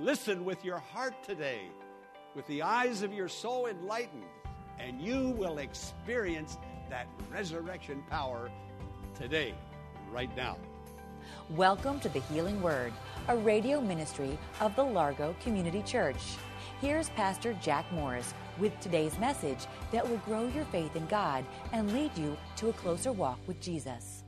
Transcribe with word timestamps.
Listen 0.00 0.46
with 0.46 0.64
your 0.64 0.78
heart 0.78 1.12
today, 1.22 1.68
with 2.34 2.46
the 2.46 2.62
eyes 2.62 3.02
of 3.02 3.12
your 3.12 3.28
soul 3.28 3.66
enlightened, 3.66 4.24
and 4.78 4.98
you 4.98 5.28
will 5.36 5.58
experience 5.58 6.56
that 6.88 7.06
resurrection 7.30 8.02
power 8.08 8.50
today, 9.14 9.52
right 10.10 10.34
now. 10.34 10.56
Welcome 11.50 12.00
to 12.00 12.08
the 12.08 12.20
Healing 12.20 12.62
Word, 12.62 12.94
a 13.28 13.36
radio 13.36 13.78
ministry 13.78 14.38
of 14.60 14.74
the 14.74 14.82
Largo 14.82 15.36
Community 15.42 15.82
Church. 15.82 16.38
Here's 16.80 17.10
Pastor 17.10 17.52
Jack 17.60 17.84
Morris 17.92 18.32
with 18.58 18.72
today's 18.80 19.18
message 19.18 19.66
that 19.92 20.08
will 20.08 20.16
grow 20.24 20.48
your 20.48 20.64
faith 20.64 20.96
in 20.96 21.04
God 21.08 21.44
and 21.72 21.92
lead 21.92 22.16
you 22.16 22.38
to 22.56 22.70
a 22.70 22.72
closer 22.72 23.12
walk 23.12 23.38
with 23.46 23.60
Jesus. 23.60 24.24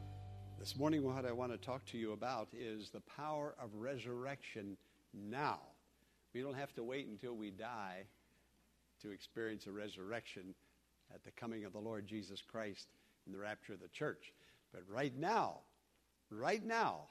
This 0.58 0.76
morning, 0.76 1.02
what 1.02 1.24
I 1.24 1.32
want 1.32 1.50
to 1.50 1.56
talk 1.56 1.82
to 1.86 1.98
you 1.98 2.12
about 2.12 2.48
is 2.52 2.90
the 2.90 3.00
power 3.00 3.54
of 3.58 3.70
resurrection 3.72 4.76
now. 5.12 5.60
We 6.34 6.40
don't 6.40 6.54
have 6.54 6.74
to 6.74 6.82
wait 6.82 7.06
until 7.06 7.34
we 7.34 7.50
die 7.50 8.04
to 9.02 9.10
experience 9.10 9.66
a 9.66 9.72
resurrection 9.72 10.54
at 11.14 11.24
the 11.24 11.30
coming 11.32 11.64
of 11.64 11.72
the 11.72 11.78
Lord 11.78 12.06
Jesus 12.06 12.42
Christ 12.42 12.88
in 13.26 13.32
the 13.32 13.38
rapture 13.38 13.74
of 13.74 13.80
the 13.80 13.88
church. 13.88 14.32
But 14.72 14.82
right 14.88 15.16
now, 15.18 15.58
right 16.30 16.64
now, 16.64 17.08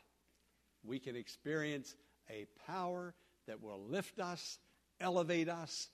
we 0.84 1.00
can 1.00 1.16
experience 1.16 1.96
a 2.30 2.48
power 2.66 3.14
that 3.48 3.62
will 3.62 3.82
lift 3.90 4.20
us, 4.20 4.58
elevate 5.00 5.50
us, 5.50 5.90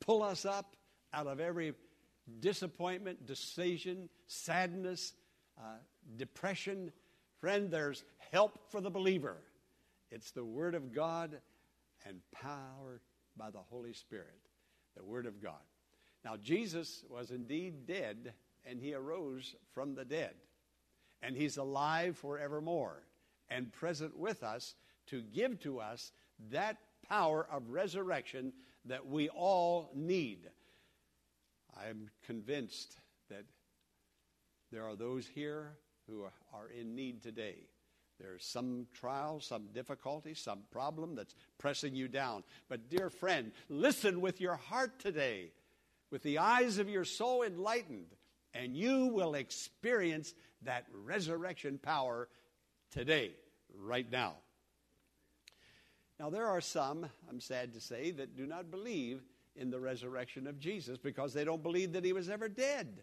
pull 0.00 0.22
us 0.22 0.44
up 0.44 0.76
out 1.12 1.26
of 1.26 1.40
every 1.40 1.74
disappointment, 2.40 3.26
decision, 3.26 4.08
sadness, 4.28 5.14
uh, 5.58 5.78
depression. 6.16 6.92
Friend, 7.40 7.70
there's 7.70 8.04
help 8.30 8.58
for 8.70 8.80
the 8.80 8.90
believer. 8.90 9.36
It's 10.10 10.32
the 10.32 10.44
Word 10.44 10.74
of 10.74 10.92
God 10.92 11.38
and 12.06 12.20
power 12.32 13.00
by 13.36 13.50
the 13.50 13.58
Holy 13.58 13.92
Spirit, 13.92 14.48
the 14.96 15.04
Word 15.04 15.26
of 15.26 15.42
God. 15.42 15.60
Now, 16.24 16.36
Jesus 16.36 17.04
was 17.08 17.30
indeed 17.30 17.86
dead, 17.86 18.34
and 18.64 18.80
he 18.80 18.94
arose 18.94 19.54
from 19.74 19.94
the 19.94 20.04
dead. 20.04 20.34
And 21.22 21.36
he's 21.36 21.56
alive 21.56 22.16
forevermore 22.16 23.02
and 23.48 23.72
present 23.72 24.16
with 24.18 24.42
us 24.42 24.74
to 25.08 25.22
give 25.22 25.60
to 25.60 25.80
us 25.80 26.12
that 26.50 26.78
power 27.08 27.46
of 27.50 27.70
resurrection 27.70 28.52
that 28.86 29.06
we 29.06 29.28
all 29.28 29.90
need. 29.94 30.48
I'm 31.76 32.10
convinced 32.26 32.96
that 33.28 33.44
there 34.72 34.84
are 34.84 34.96
those 34.96 35.26
here 35.26 35.72
who 36.08 36.24
are 36.52 36.68
in 36.68 36.94
need 36.94 37.22
today 37.22 37.66
there's 38.20 38.44
some 38.44 38.86
trial, 38.92 39.40
some 39.40 39.68
difficulty, 39.72 40.34
some 40.34 40.60
problem 40.70 41.14
that's 41.14 41.34
pressing 41.58 41.94
you 41.94 42.06
down. 42.06 42.44
But, 42.68 42.90
dear 42.90 43.08
friend, 43.08 43.52
listen 43.68 44.20
with 44.20 44.40
your 44.40 44.56
heart 44.56 44.98
today, 44.98 45.52
with 46.10 46.22
the 46.22 46.38
eyes 46.38 46.78
of 46.78 46.88
your 46.88 47.04
soul 47.04 47.42
enlightened, 47.42 48.14
and 48.52 48.76
you 48.76 49.06
will 49.06 49.34
experience 49.34 50.34
that 50.62 50.86
resurrection 50.92 51.78
power 51.78 52.28
today, 52.90 53.32
right 53.78 54.10
now. 54.10 54.34
Now, 56.18 56.28
there 56.28 56.46
are 56.46 56.60
some, 56.60 57.06
I'm 57.30 57.40
sad 57.40 57.72
to 57.72 57.80
say, 57.80 58.10
that 58.10 58.36
do 58.36 58.46
not 58.46 58.70
believe 58.70 59.22
in 59.56 59.70
the 59.70 59.80
resurrection 59.80 60.46
of 60.46 60.58
Jesus 60.58 60.98
because 60.98 61.32
they 61.32 61.44
don't 61.44 61.62
believe 61.62 61.92
that 61.94 62.04
he 62.04 62.12
was 62.12 62.28
ever 62.28 62.48
dead. 62.48 63.02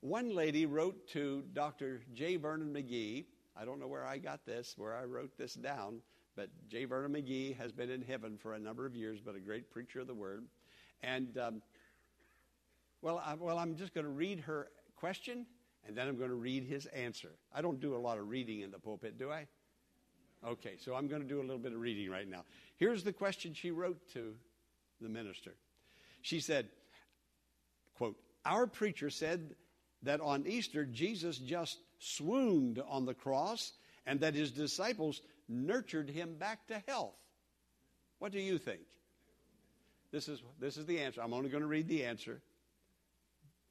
One 0.00 0.32
lady 0.32 0.64
wrote 0.66 1.08
to 1.08 1.42
Dr. 1.52 2.02
J. 2.14 2.36
Vernon 2.36 2.72
McGee 2.72 3.24
I 3.60 3.64
don't 3.64 3.80
know 3.80 3.88
where 3.88 4.04
I 4.04 4.18
got 4.18 4.46
this, 4.46 4.74
where 4.76 4.94
I 4.94 5.04
wrote 5.04 5.36
this 5.36 5.54
down, 5.54 6.00
but 6.36 6.48
J. 6.68 6.84
Vernon 6.84 7.12
McGee 7.12 7.56
has 7.56 7.72
been 7.72 7.90
in 7.90 8.02
heaven 8.02 8.36
for 8.36 8.54
a 8.54 8.58
number 8.58 8.86
of 8.86 8.94
years, 8.94 9.20
but 9.20 9.34
a 9.34 9.40
great 9.40 9.70
preacher 9.70 10.00
of 10.00 10.06
the 10.06 10.14
word. 10.14 10.44
And, 11.02 11.36
um, 11.38 11.62
well, 13.02 13.20
I, 13.24 13.34
well, 13.34 13.58
I'm 13.58 13.76
just 13.76 13.94
going 13.94 14.04
to 14.04 14.12
read 14.12 14.40
her 14.40 14.68
question, 14.96 15.46
and 15.86 15.96
then 15.96 16.06
I'm 16.06 16.16
going 16.16 16.30
to 16.30 16.36
read 16.36 16.64
his 16.64 16.86
answer. 16.86 17.30
I 17.52 17.60
don't 17.60 17.80
do 17.80 17.96
a 17.96 17.98
lot 17.98 18.18
of 18.18 18.28
reading 18.28 18.60
in 18.60 18.70
the 18.70 18.78
pulpit, 18.78 19.18
do 19.18 19.32
I? 19.32 19.46
Okay, 20.46 20.76
so 20.78 20.94
I'm 20.94 21.08
going 21.08 21.22
to 21.22 21.28
do 21.28 21.40
a 21.40 21.42
little 21.42 21.58
bit 21.58 21.72
of 21.72 21.80
reading 21.80 22.08
right 22.10 22.28
now. 22.28 22.44
Here's 22.76 23.02
the 23.02 23.12
question 23.12 23.54
she 23.54 23.72
wrote 23.72 23.98
to 24.12 24.34
the 25.00 25.08
minister. 25.08 25.54
She 26.22 26.38
said, 26.38 26.68
quote, 27.96 28.16
Our 28.44 28.68
preacher 28.68 29.10
said 29.10 29.56
that 30.04 30.20
on 30.20 30.46
Easter, 30.46 30.84
Jesus 30.84 31.38
just 31.38 31.78
swooned 31.98 32.80
on 32.88 33.04
the 33.04 33.14
cross 33.14 33.72
and 34.06 34.20
that 34.20 34.34
his 34.34 34.50
disciples 34.50 35.20
nurtured 35.48 36.08
him 36.08 36.34
back 36.34 36.66
to 36.68 36.82
health. 36.86 37.16
What 38.18 38.32
do 38.32 38.40
you 38.40 38.58
think? 38.58 38.80
This 40.10 40.28
is, 40.28 40.42
this 40.58 40.76
is 40.76 40.86
the 40.86 41.00
answer. 41.00 41.20
I'm 41.22 41.34
only 41.34 41.50
going 41.50 41.62
to 41.62 41.68
read 41.68 41.88
the 41.88 42.04
answer. 42.04 42.40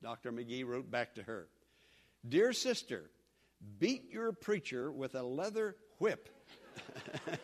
Dr. 0.02 0.32
McGee 0.32 0.66
wrote 0.66 0.90
back 0.90 1.16
to 1.16 1.24
her 1.24 1.48
Dear 2.28 2.54
sister, 2.54 3.10
beat 3.80 4.12
your 4.12 4.32
preacher 4.32 4.92
with 4.92 5.16
a 5.16 5.24
leather 5.24 5.76
whip 6.00 6.30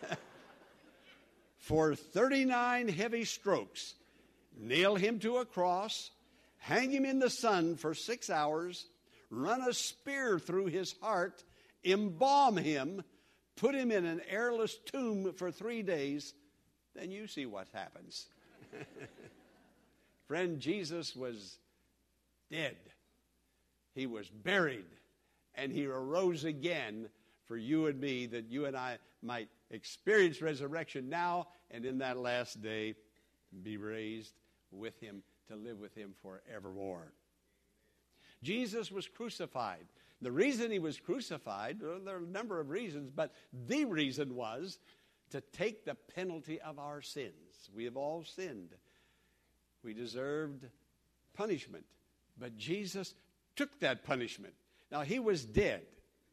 for 1.57 1.95
39 1.95 2.89
heavy 2.89 3.25
strokes, 3.25 3.95
nail 4.55 4.95
him 4.95 5.19
to 5.19 5.37
a 5.37 5.45
cross, 5.45 6.11
hang 6.57 6.91
him 6.91 7.05
in 7.05 7.19
the 7.19 7.29
sun 7.29 7.75
for 7.75 7.93
six 7.93 8.29
hours, 8.29 8.85
run 9.33 9.61
a 9.61 9.73
spear 9.73 10.39
through 10.39 10.67
his 10.67 10.95
heart, 11.01 11.43
embalm 11.83 12.57
him, 12.57 13.03
put 13.55 13.75
him 13.75 13.91
in 13.91 14.05
an 14.05 14.21
airless 14.29 14.75
tomb 14.85 15.33
for 15.33 15.51
three 15.51 15.81
days, 15.81 16.33
then 16.95 17.11
you 17.11 17.27
see 17.27 17.45
what 17.45 17.67
happens. 17.73 18.27
Friend, 20.27 20.59
Jesus 20.59 21.15
was 21.15 21.57
dead, 22.51 22.77
he 23.95 24.05
was 24.05 24.29
buried, 24.29 24.85
and 25.55 25.71
he 25.71 25.85
arose 25.85 26.43
again 26.43 27.09
for 27.45 27.57
you 27.57 27.87
and 27.87 27.99
me 27.99 28.25
that 28.27 28.49
you 28.49 28.65
and 28.65 28.77
I 28.77 28.97
might 29.21 29.49
experience 29.69 30.41
resurrection 30.41 31.09
now 31.09 31.47
and 31.71 31.85
in 31.85 31.97
that 31.99 32.17
last 32.17 32.61
day 32.61 32.95
be 33.63 33.77
raised 33.77 34.33
with 34.71 34.99
him 34.99 35.23
to 35.47 35.55
live 35.55 35.79
with 35.79 35.93
him 35.95 36.13
forevermore. 36.21 37.11
Jesus 38.43 38.91
was 38.91 39.07
crucified. 39.07 39.85
The 40.21 40.31
reason 40.31 40.71
he 40.71 40.79
was 40.79 40.99
crucified, 40.99 41.79
there 41.79 42.15
are 42.15 42.17
a 42.17 42.21
number 42.21 42.59
of 42.59 42.69
reasons, 42.69 43.09
but 43.13 43.33
the 43.67 43.85
reason 43.85 44.35
was 44.35 44.77
to 45.31 45.41
take 45.41 45.83
the 45.83 45.95
penalty 46.15 46.61
of 46.61 46.77
our 46.77 47.01
sins. 47.01 47.69
We 47.75 47.85
have 47.85 47.97
all 47.97 48.23
sinned. 48.23 48.69
We 49.83 49.93
deserved 49.93 50.65
punishment, 51.33 51.85
but 52.37 52.55
Jesus 52.55 53.15
took 53.55 53.79
that 53.79 54.03
punishment. 54.05 54.53
Now, 54.91 55.01
he 55.01 55.19
was 55.19 55.43
dead, 55.43 55.81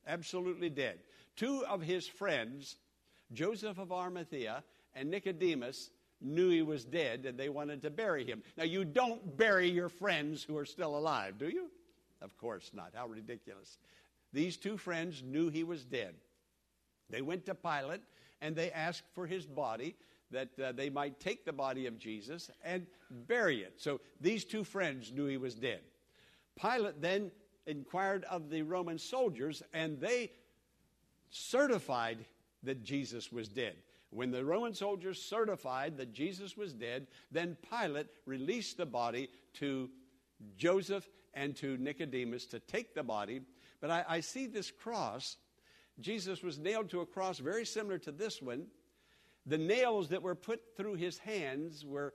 absolutely 0.06 0.70
dead. 0.70 0.98
Two 1.36 1.64
of 1.66 1.80
his 1.80 2.06
friends, 2.06 2.76
Joseph 3.32 3.78
of 3.78 3.90
Arimathea 3.90 4.62
and 4.94 5.10
Nicodemus, 5.10 5.90
knew 6.20 6.50
he 6.50 6.62
was 6.62 6.84
dead 6.84 7.24
and 7.24 7.38
they 7.38 7.48
wanted 7.48 7.82
to 7.82 7.90
bury 7.90 8.24
him. 8.24 8.42
Now, 8.56 8.64
you 8.64 8.84
don't 8.84 9.36
bury 9.36 9.70
your 9.70 9.88
friends 9.88 10.44
who 10.44 10.58
are 10.58 10.66
still 10.66 10.96
alive, 10.96 11.38
do 11.38 11.48
you? 11.48 11.70
Of 12.22 12.36
course 12.36 12.70
not. 12.74 12.92
How 12.94 13.06
ridiculous. 13.06 13.78
These 14.32 14.56
two 14.56 14.76
friends 14.76 15.22
knew 15.22 15.48
he 15.48 15.64
was 15.64 15.84
dead. 15.84 16.14
They 17.08 17.22
went 17.22 17.46
to 17.46 17.54
Pilate 17.54 18.02
and 18.40 18.54
they 18.54 18.70
asked 18.70 19.04
for 19.14 19.26
his 19.26 19.46
body 19.46 19.96
that 20.30 20.48
uh, 20.60 20.72
they 20.72 20.90
might 20.90 21.18
take 21.18 21.44
the 21.44 21.52
body 21.52 21.86
of 21.86 21.98
Jesus 21.98 22.50
and 22.64 22.86
bury 23.10 23.62
it. 23.62 23.74
So 23.78 24.00
these 24.20 24.44
two 24.44 24.62
friends 24.62 25.12
knew 25.12 25.26
he 25.26 25.36
was 25.36 25.54
dead. 25.54 25.80
Pilate 26.60 27.00
then 27.00 27.32
inquired 27.66 28.24
of 28.24 28.50
the 28.50 28.62
Roman 28.62 28.98
soldiers 28.98 29.62
and 29.72 30.00
they 30.00 30.30
certified 31.30 32.24
that 32.62 32.84
Jesus 32.84 33.32
was 33.32 33.48
dead. 33.48 33.76
When 34.10 34.30
the 34.30 34.44
Roman 34.44 34.74
soldiers 34.74 35.22
certified 35.22 35.96
that 35.96 36.12
Jesus 36.12 36.56
was 36.56 36.72
dead, 36.72 37.06
then 37.30 37.56
Pilate 37.70 38.08
released 38.26 38.76
the 38.76 38.86
body 38.86 39.28
to 39.54 39.88
Joseph 40.56 41.08
and 41.34 41.56
to 41.56 41.76
Nicodemus 41.76 42.46
to 42.46 42.60
take 42.60 42.94
the 42.94 43.02
body. 43.02 43.40
But 43.80 43.90
I, 43.90 44.04
I 44.08 44.20
see 44.20 44.46
this 44.46 44.70
cross. 44.70 45.36
Jesus 46.00 46.42
was 46.42 46.58
nailed 46.58 46.90
to 46.90 47.00
a 47.00 47.06
cross 47.06 47.38
very 47.38 47.64
similar 47.64 47.98
to 47.98 48.12
this 48.12 48.40
one. 48.40 48.66
The 49.46 49.58
nails 49.58 50.08
that 50.08 50.22
were 50.22 50.34
put 50.34 50.60
through 50.76 50.94
his 50.94 51.18
hands 51.18 51.84
were 51.84 52.14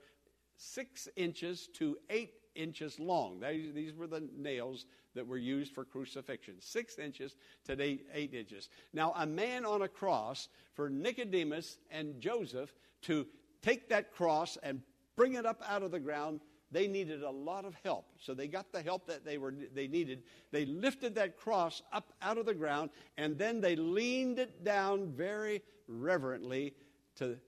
six 0.56 1.08
inches 1.16 1.68
to 1.74 1.96
eight 2.08 2.34
inches 2.54 2.98
long. 2.98 3.40
These 3.40 3.94
were 3.94 4.06
the 4.06 4.28
nails 4.36 4.86
that 5.14 5.26
were 5.26 5.38
used 5.38 5.74
for 5.74 5.84
crucifixion 5.84 6.54
six 6.60 6.98
inches 6.98 7.36
to 7.64 7.80
eight, 7.80 8.06
eight 8.12 8.34
inches. 8.34 8.68
Now, 8.92 9.12
a 9.16 9.26
man 9.26 9.64
on 9.64 9.82
a 9.82 9.88
cross 9.88 10.48
for 10.74 10.88
Nicodemus 10.88 11.78
and 11.90 12.20
Joseph 12.20 12.74
to 13.02 13.26
take 13.62 13.88
that 13.88 14.12
cross 14.12 14.56
and 14.62 14.82
bring 15.16 15.34
it 15.34 15.46
up 15.46 15.62
out 15.68 15.82
of 15.82 15.90
the 15.90 16.00
ground 16.00 16.40
they 16.70 16.86
needed 16.86 17.22
a 17.22 17.30
lot 17.30 17.64
of 17.64 17.74
help. 17.84 18.06
So 18.18 18.34
they 18.34 18.48
got 18.48 18.72
the 18.72 18.82
help 18.82 19.06
that 19.06 19.24
they, 19.24 19.38
were, 19.38 19.54
they 19.74 19.86
needed. 19.86 20.22
They 20.50 20.66
lifted 20.66 21.14
that 21.14 21.36
cross 21.36 21.82
up 21.92 22.12
out 22.20 22.38
of 22.38 22.46
the 22.46 22.54
ground, 22.54 22.90
and 23.16 23.38
then 23.38 23.60
they 23.60 23.76
leaned 23.76 24.38
it 24.38 24.64
down 24.64 25.12
very 25.12 25.62
reverently 25.86 26.74
to 27.16 27.38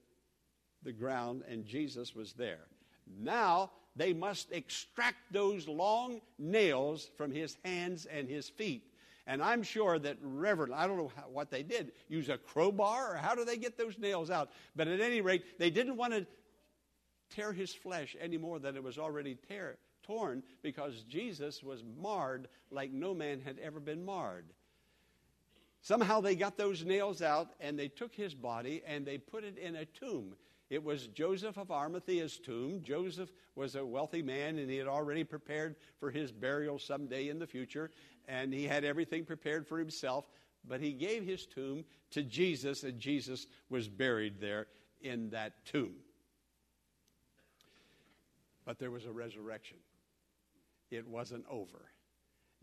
the 0.83 0.93
ground, 0.93 1.43
and 1.49 1.65
Jesus 1.65 2.15
was 2.15 2.33
there. 2.33 2.67
Now 3.19 3.71
they 3.95 4.13
must 4.13 4.51
extract 4.51 5.17
those 5.31 5.67
long 5.67 6.21
nails 6.37 7.09
from 7.17 7.31
his 7.31 7.57
hands 7.65 8.05
and 8.05 8.29
his 8.29 8.47
feet. 8.47 8.83
And 9.27 9.43
I'm 9.43 9.61
sure 9.61 9.99
that 9.99 10.17
Reverend, 10.23 10.73
I 10.73 10.87
don't 10.87 10.97
know 10.97 11.11
how, 11.15 11.23
what 11.29 11.51
they 11.51 11.61
did, 11.61 11.91
use 12.07 12.29
a 12.29 12.37
crowbar 12.37 13.13
or 13.13 13.15
how 13.15 13.35
do 13.35 13.45
they 13.45 13.57
get 13.57 13.77
those 13.77 13.99
nails 13.99 14.31
out? 14.31 14.49
But 14.75 14.87
at 14.87 15.01
any 15.01 15.21
rate, 15.21 15.59
they 15.59 15.69
didn't 15.69 15.97
want 15.97 16.13
to 16.13 16.25
tear 17.29 17.53
his 17.53 17.73
flesh 17.73 18.15
any 18.19 18.37
more 18.37 18.59
than 18.59 18.75
it 18.75 18.83
was 18.83 18.97
already 18.97 19.37
tear, 19.47 19.77
torn 20.03 20.43
because 20.61 21.03
Jesus 21.03 21.63
was 21.63 21.83
marred 22.01 22.47
like 22.71 22.91
no 22.91 23.13
man 23.13 23.41
had 23.41 23.59
ever 23.59 23.79
been 23.79 24.05
marred. 24.05 24.45
Somehow 25.81 26.19
they 26.19 26.35
got 26.35 26.57
those 26.57 26.83
nails 26.83 27.21
out 27.21 27.49
and 27.59 27.77
they 27.77 27.87
took 27.87 28.13
his 28.13 28.33
body 28.33 28.83
and 28.85 29.05
they 29.05 29.17
put 29.17 29.43
it 29.43 29.57
in 29.57 29.75
a 29.77 29.85
tomb. 29.85 30.35
It 30.69 30.83
was 30.83 31.07
Joseph 31.07 31.57
of 31.57 31.71
Arimathea's 31.71 32.37
tomb. 32.37 32.81
Joseph 32.83 33.31
was 33.55 33.75
a 33.75 33.85
wealthy 33.85 34.21
man 34.21 34.59
and 34.59 34.69
he 34.69 34.77
had 34.77 34.87
already 34.87 35.23
prepared 35.23 35.75
for 35.99 36.11
his 36.11 36.31
burial 36.31 36.77
someday 36.77 37.29
in 37.29 37.39
the 37.39 37.47
future, 37.47 37.89
and 38.27 38.53
he 38.53 38.65
had 38.65 38.83
everything 38.83 39.25
prepared 39.25 39.67
for 39.67 39.79
himself. 39.79 40.29
But 40.67 40.81
he 40.81 40.91
gave 40.91 41.25
his 41.25 41.45
tomb 41.45 41.85
to 42.11 42.21
Jesus, 42.21 42.83
and 42.83 42.99
Jesus 42.99 43.47
was 43.69 43.87
buried 43.87 44.39
there 44.39 44.67
in 45.01 45.29
that 45.31 45.65
tomb. 45.65 45.95
But 48.69 48.77
there 48.77 48.91
was 48.91 49.05
a 49.05 49.11
resurrection, 49.11 49.77
it 50.91 51.07
wasn't 51.07 51.43
over. 51.49 51.89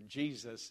Jesus 0.07 0.71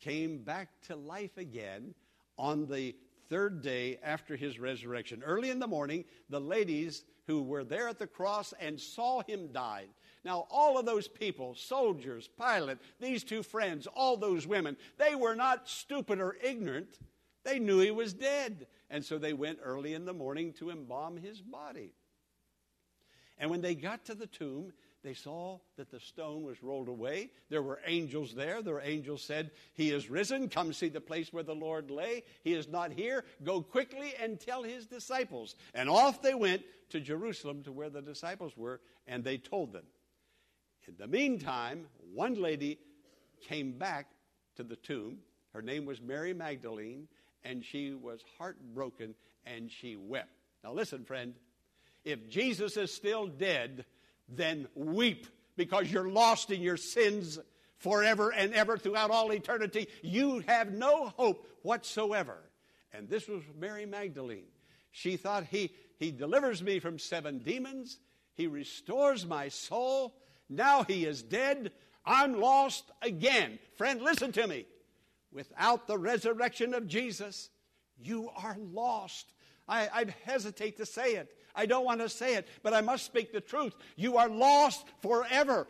came 0.00 0.42
back 0.42 0.68
to 0.88 0.96
life 0.96 1.38
again 1.38 1.94
on 2.36 2.66
the 2.66 2.94
third 3.30 3.62
day 3.62 3.98
after 4.04 4.36
his 4.36 4.58
resurrection. 4.58 5.22
Early 5.24 5.48
in 5.48 5.60
the 5.60 5.66
morning, 5.66 6.04
the 6.28 6.42
ladies 6.42 7.04
who 7.26 7.42
were 7.42 7.64
there 7.64 7.88
at 7.88 7.98
the 7.98 8.06
cross 8.06 8.52
and 8.60 8.78
saw 8.78 9.22
him 9.22 9.50
die. 9.50 9.86
Now, 10.26 10.46
all 10.50 10.76
of 10.76 10.84
those 10.84 11.08
people, 11.08 11.54
soldiers, 11.54 12.28
Pilate, 12.38 12.76
these 13.00 13.24
two 13.24 13.42
friends, 13.42 13.86
all 13.86 14.18
those 14.18 14.46
women, 14.46 14.76
they 14.98 15.14
were 15.14 15.34
not 15.34 15.70
stupid 15.70 16.20
or 16.20 16.36
ignorant. 16.44 16.98
They 17.44 17.60
knew 17.60 17.78
he 17.78 17.92
was 17.92 18.12
dead. 18.12 18.66
And 18.90 19.02
so 19.02 19.16
they 19.16 19.32
went 19.32 19.60
early 19.62 19.94
in 19.94 20.04
the 20.04 20.12
morning 20.12 20.52
to 20.58 20.68
embalm 20.68 21.16
his 21.16 21.40
body. 21.40 21.94
And 23.40 23.50
when 23.50 23.62
they 23.62 23.74
got 23.74 24.04
to 24.04 24.14
the 24.14 24.26
tomb, 24.26 24.72
they 25.02 25.14
saw 25.14 25.58
that 25.78 25.90
the 25.90 25.98
stone 25.98 26.42
was 26.42 26.62
rolled 26.62 26.88
away. 26.88 27.30
There 27.48 27.62
were 27.62 27.80
angels 27.86 28.34
there. 28.34 28.60
Their 28.60 28.80
angels 28.80 29.22
said, 29.22 29.50
He 29.72 29.90
is 29.90 30.10
risen. 30.10 30.50
Come 30.50 30.74
see 30.74 30.90
the 30.90 31.00
place 31.00 31.32
where 31.32 31.42
the 31.42 31.54
Lord 31.54 31.90
lay. 31.90 32.24
He 32.44 32.52
is 32.52 32.68
not 32.68 32.92
here. 32.92 33.24
Go 33.42 33.62
quickly 33.62 34.12
and 34.22 34.38
tell 34.38 34.62
his 34.62 34.86
disciples. 34.86 35.54
And 35.72 35.88
off 35.88 36.20
they 36.20 36.34
went 36.34 36.62
to 36.90 37.00
Jerusalem 37.00 37.62
to 37.62 37.72
where 37.72 37.88
the 37.88 38.02
disciples 38.02 38.52
were, 38.56 38.80
and 39.06 39.24
they 39.24 39.38
told 39.38 39.72
them. 39.72 39.86
In 40.86 40.94
the 40.98 41.06
meantime, 41.06 41.86
one 42.12 42.34
lady 42.34 42.78
came 43.40 43.72
back 43.72 44.06
to 44.56 44.62
the 44.62 44.76
tomb. 44.76 45.18
Her 45.54 45.62
name 45.62 45.86
was 45.86 46.02
Mary 46.02 46.34
Magdalene, 46.34 47.08
and 47.42 47.64
she 47.64 47.94
was 47.94 48.20
heartbroken 48.36 49.14
and 49.46 49.70
she 49.70 49.96
wept. 49.96 50.28
Now, 50.62 50.72
listen, 50.74 51.04
friend. 51.04 51.34
If 52.04 52.28
Jesus 52.28 52.76
is 52.76 52.92
still 52.92 53.26
dead, 53.26 53.84
then 54.28 54.68
weep 54.74 55.26
because 55.56 55.90
you're 55.90 56.08
lost 56.08 56.50
in 56.50 56.62
your 56.62 56.76
sins 56.76 57.38
forever 57.76 58.32
and 58.32 58.54
ever 58.54 58.78
throughout 58.78 59.10
all 59.10 59.32
eternity. 59.32 59.88
You 60.02 60.42
have 60.46 60.72
no 60.72 61.08
hope 61.16 61.46
whatsoever. 61.62 62.38
And 62.92 63.08
this 63.08 63.28
was 63.28 63.42
Mary 63.58 63.86
Magdalene. 63.86 64.48
She 64.90 65.16
thought, 65.16 65.44
He, 65.44 65.72
he 65.98 66.10
delivers 66.10 66.62
me 66.62 66.78
from 66.78 66.98
seven 66.98 67.38
demons, 67.38 67.98
He 68.34 68.46
restores 68.46 69.26
my 69.26 69.48
soul. 69.48 70.14
Now 70.48 70.82
He 70.82 71.04
is 71.04 71.22
dead. 71.22 71.72
I'm 72.04 72.40
lost 72.40 72.90
again. 73.02 73.58
Friend, 73.76 74.00
listen 74.00 74.32
to 74.32 74.46
me. 74.46 74.66
Without 75.32 75.86
the 75.86 75.98
resurrection 75.98 76.74
of 76.74 76.88
Jesus, 76.88 77.50
you 78.02 78.30
are 78.36 78.56
lost. 78.58 79.32
I, 79.68 79.88
I 79.92 80.04
hesitate 80.24 80.78
to 80.78 80.86
say 80.86 81.14
it. 81.14 81.32
I 81.54 81.66
don't 81.66 81.84
want 81.84 82.00
to 82.00 82.08
say 82.08 82.34
it, 82.34 82.48
but 82.62 82.74
I 82.74 82.80
must 82.80 83.04
speak 83.04 83.32
the 83.32 83.40
truth. 83.40 83.74
You 83.96 84.16
are 84.16 84.28
lost 84.28 84.86
forever. 85.02 85.66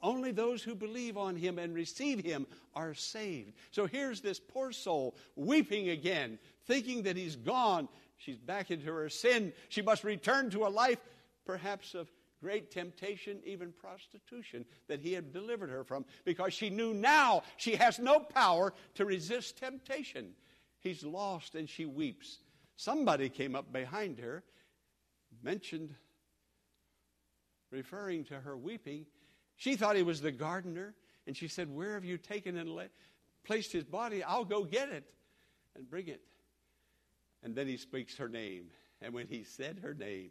Only 0.00 0.30
those 0.30 0.62
who 0.62 0.74
believe 0.74 1.16
on 1.16 1.34
him 1.34 1.58
and 1.58 1.74
receive 1.74 2.24
him 2.24 2.46
are 2.74 2.94
saved. 2.94 3.54
So 3.72 3.86
here's 3.86 4.20
this 4.20 4.38
poor 4.38 4.70
soul 4.70 5.16
weeping 5.34 5.88
again, 5.88 6.38
thinking 6.66 7.02
that 7.02 7.16
he's 7.16 7.36
gone. 7.36 7.88
She's 8.16 8.38
back 8.38 8.70
into 8.70 8.92
her 8.92 9.08
sin. 9.08 9.52
She 9.68 9.82
must 9.82 10.04
return 10.04 10.50
to 10.50 10.66
a 10.66 10.68
life, 10.68 10.98
perhaps 11.44 11.94
of 11.94 12.10
great 12.40 12.70
temptation, 12.70 13.40
even 13.44 13.72
prostitution, 13.72 14.64
that 14.86 15.00
he 15.00 15.12
had 15.12 15.32
delivered 15.32 15.70
her 15.70 15.82
from, 15.82 16.04
because 16.24 16.54
she 16.54 16.70
knew 16.70 16.94
now 16.94 17.42
she 17.56 17.74
has 17.74 17.98
no 17.98 18.20
power 18.20 18.72
to 18.94 19.04
resist 19.04 19.56
temptation. 19.58 20.30
He's 20.78 21.02
lost 21.02 21.56
and 21.56 21.68
she 21.68 21.86
weeps. 21.86 22.38
Somebody 22.76 23.28
came 23.28 23.56
up 23.56 23.72
behind 23.72 24.20
her 24.20 24.44
mentioned, 25.42 25.94
referring 27.70 28.24
to 28.24 28.40
her 28.40 28.56
weeping, 28.56 29.06
she 29.56 29.76
thought 29.76 29.96
he 29.96 30.02
was 30.02 30.20
the 30.20 30.32
gardener, 30.32 30.94
and 31.26 31.36
she 31.36 31.48
said, 31.48 31.68
Where 31.68 31.94
have 31.94 32.04
you 32.04 32.16
taken 32.16 32.56
and 32.56 32.70
la- 32.70 32.84
placed 33.44 33.72
his 33.72 33.84
body? 33.84 34.22
I'll 34.22 34.44
go 34.44 34.64
get 34.64 34.90
it 34.90 35.04
and 35.76 35.88
bring 35.88 36.08
it. 36.08 36.20
And 37.42 37.54
then 37.54 37.66
he 37.66 37.76
speaks 37.76 38.16
her 38.16 38.28
name. 38.28 38.70
And 39.00 39.14
when 39.14 39.28
he 39.28 39.44
said 39.44 39.78
her 39.82 39.94
name, 39.94 40.30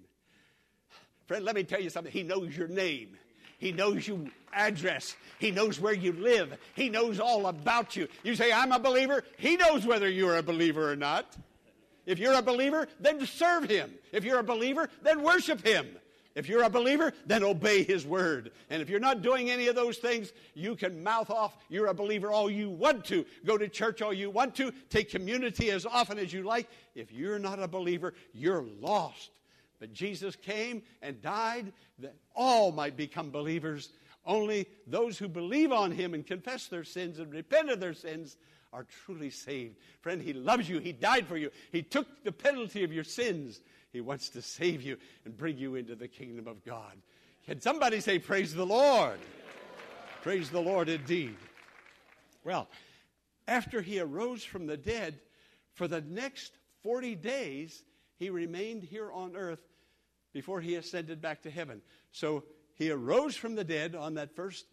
friend, 1.25 1.45
let 1.45 1.55
me 1.55 1.63
tell 1.63 1.81
you 1.81 1.89
something. 1.89 2.11
He 2.11 2.23
knows 2.23 2.55
your 2.55 2.67
name. 2.67 3.17
He 3.59 3.71
knows 3.71 4.07
your 4.07 4.19
address. 4.53 5.15
He 5.39 5.51
knows 5.51 5.79
where 5.79 5.93
you 5.93 6.13
live. 6.13 6.57
He 6.75 6.89
knows 6.89 7.19
all 7.19 7.47
about 7.47 7.95
you. 7.95 8.07
You 8.23 8.35
say, 8.35 8.51
I'm 8.51 8.71
a 8.71 8.79
believer. 8.79 9.23
He 9.37 9.57
knows 9.57 9.85
whether 9.85 10.09
you're 10.09 10.37
a 10.37 10.43
believer 10.43 10.91
or 10.91 10.95
not. 10.95 11.35
If 12.07 12.19
you're 12.19 12.33
a 12.33 12.41
believer, 12.41 12.87
then 13.01 13.23
serve 13.27 13.69
him. 13.69 13.93
If 14.13 14.23
you're 14.23 14.39
a 14.39 14.43
believer, 14.43 14.89
then 15.03 15.21
worship 15.21 15.63
him. 15.63 15.85
If 16.35 16.47
you're 16.47 16.63
a 16.63 16.69
believer, 16.69 17.13
then 17.25 17.43
obey 17.43 17.83
his 17.83 18.05
word. 18.05 18.51
And 18.69 18.81
if 18.81 18.89
you're 18.89 18.99
not 18.99 19.23
doing 19.23 19.49
any 19.49 19.67
of 19.67 19.75
those 19.75 19.97
things, 19.97 20.31
you 20.53 20.75
can 20.75 21.03
mouth 21.03 21.29
off 21.29 21.57
you're 21.67 21.87
a 21.87 21.93
believer 21.93 22.31
all 22.31 22.49
you 22.49 22.69
want 22.69 23.03
to. 23.05 23.25
Go 23.45 23.57
to 23.57 23.67
church 23.67 24.01
all 24.01 24.13
you 24.13 24.29
want 24.29 24.55
to. 24.55 24.71
Take 24.89 25.09
community 25.09 25.69
as 25.71 25.85
often 25.85 26.17
as 26.17 26.31
you 26.31 26.43
like. 26.43 26.69
If 26.95 27.11
you're 27.11 27.39
not 27.39 27.59
a 27.59 27.67
believer, 27.67 28.13
you're 28.33 28.63
lost. 28.79 29.31
But 29.79 29.93
Jesus 29.93 30.35
came 30.35 30.83
and 31.01 31.21
died 31.21 31.73
that 31.99 32.15
all 32.35 32.71
might 32.71 32.95
become 32.95 33.31
believers. 33.31 33.89
Only 34.25 34.67
those 34.85 35.17
who 35.17 35.27
believe 35.27 35.71
on 35.71 35.91
him 35.91 36.13
and 36.13 36.25
confess 36.25 36.67
their 36.67 36.83
sins 36.83 37.19
and 37.19 37.33
repent 37.33 37.69
of 37.69 37.79
their 37.79 37.93
sins 37.93 38.37
are 38.73 38.85
truly 39.05 39.29
saved. 39.29 39.77
Friend, 40.01 40.21
He 40.21 40.33
loves 40.33 40.69
you. 40.69 40.79
He 40.79 40.91
died 40.91 41.27
for 41.27 41.37
you. 41.37 41.51
He 41.71 41.81
took 41.81 42.23
the 42.23 42.31
penalty 42.31 42.83
of 42.83 42.93
your 42.93 43.03
sins. 43.03 43.61
He 43.91 44.01
wants 44.01 44.29
to 44.29 44.41
save 44.41 44.81
you 44.81 44.97
and 45.25 45.35
bring 45.35 45.57
you 45.57 45.75
into 45.75 45.95
the 45.95 46.07
kingdom 46.07 46.47
of 46.47 46.63
God. 46.63 46.93
Can 47.45 47.61
somebody 47.61 47.99
say, 47.99 48.19
Praise 48.19 48.53
the 48.53 48.65
Lord? 48.65 49.19
Praise 50.21 50.49
the 50.49 50.61
Lord 50.61 50.89
indeed. 50.89 51.35
Well, 52.43 52.67
after 53.47 53.81
he 53.81 53.99
arose 53.99 54.43
from 54.43 54.67
the 54.67 54.77
dead, 54.77 55.19
for 55.73 55.87
the 55.87 56.01
next 56.01 56.53
40 56.83 57.15
days, 57.15 57.83
he 58.17 58.29
remained 58.29 58.83
here 58.83 59.11
on 59.11 59.35
earth 59.35 59.61
before 60.33 60.59
he 60.59 60.75
ascended 60.75 61.21
back 61.21 61.43
to 61.43 61.49
heaven. 61.49 61.81
So 62.11 62.43
he 62.75 62.91
arose 62.91 63.35
from 63.35 63.55
the 63.55 63.63
dead 63.63 63.95
on 63.95 64.15
that 64.15 64.35
first 64.35 64.65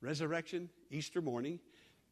resurrection, 0.00 0.70
Easter 0.90 1.20
morning. 1.20 1.60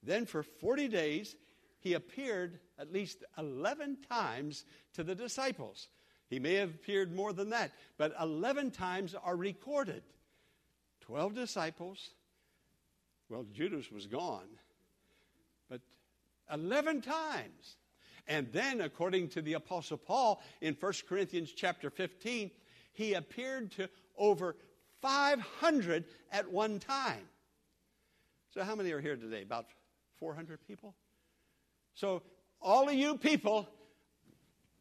Then 0.02 0.26
for 0.26 0.42
40 0.42 0.88
days, 0.88 1.36
he 1.80 1.94
appeared 1.94 2.60
at 2.78 2.92
least 2.92 3.24
11 3.38 3.98
times 4.08 4.64
to 4.94 5.02
the 5.02 5.14
disciples. 5.14 5.88
He 6.28 6.38
may 6.38 6.54
have 6.54 6.70
appeared 6.70 7.14
more 7.14 7.32
than 7.32 7.50
that, 7.50 7.72
but 7.98 8.14
11 8.20 8.70
times 8.70 9.14
are 9.14 9.36
recorded. 9.36 10.02
12 11.00 11.34
disciples. 11.34 12.10
Well, 13.28 13.44
Judas 13.52 13.90
was 13.90 14.06
gone, 14.06 14.48
but 15.68 15.80
11 16.52 17.02
times. 17.02 17.76
And 18.28 18.52
then, 18.52 18.80
according 18.80 19.28
to 19.30 19.42
the 19.42 19.54
Apostle 19.54 19.96
Paul 19.96 20.42
in 20.60 20.76
1 20.78 20.92
Corinthians 21.08 21.52
chapter 21.52 21.90
15, 21.90 22.50
he 22.92 23.14
appeared 23.14 23.72
to 23.72 23.88
over 24.16 24.56
500 25.00 26.04
at 26.30 26.50
one 26.50 26.78
time. 26.78 27.28
So, 28.54 28.62
how 28.62 28.74
many 28.74 28.92
are 28.92 29.00
here 29.00 29.16
today? 29.16 29.42
About 29.42 29.66
400 30.20 30.60
people? 30.66 30.94
So, 31.94 32.22
all 32.62 32.88
of 32.88 32.94
you 32.94 33.16
people, 33.16 33.68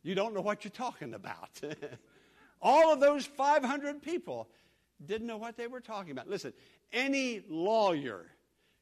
you 0.03 0.13
don't 0.15 0.33
know 0.33 0.41
what 0.41 0.63
you're 0.63 0.71
talking 0.71 1.13
about. 1.13 1.61
all 2.61 2.93
of 2.93 2.99
those 2.99 3.25
500 3.25 4.01
people 4.01 4.49
didn't 5.03 5.27
know 5.27 5.37
what 5.37 5.57
they 5.57 5.67
were 5.67 5.79
talking 5.79 6.11
about. 6.11 6.29
Listen, 6.29 6.53
any 6.91 7.41
lawyer 7.49 8.25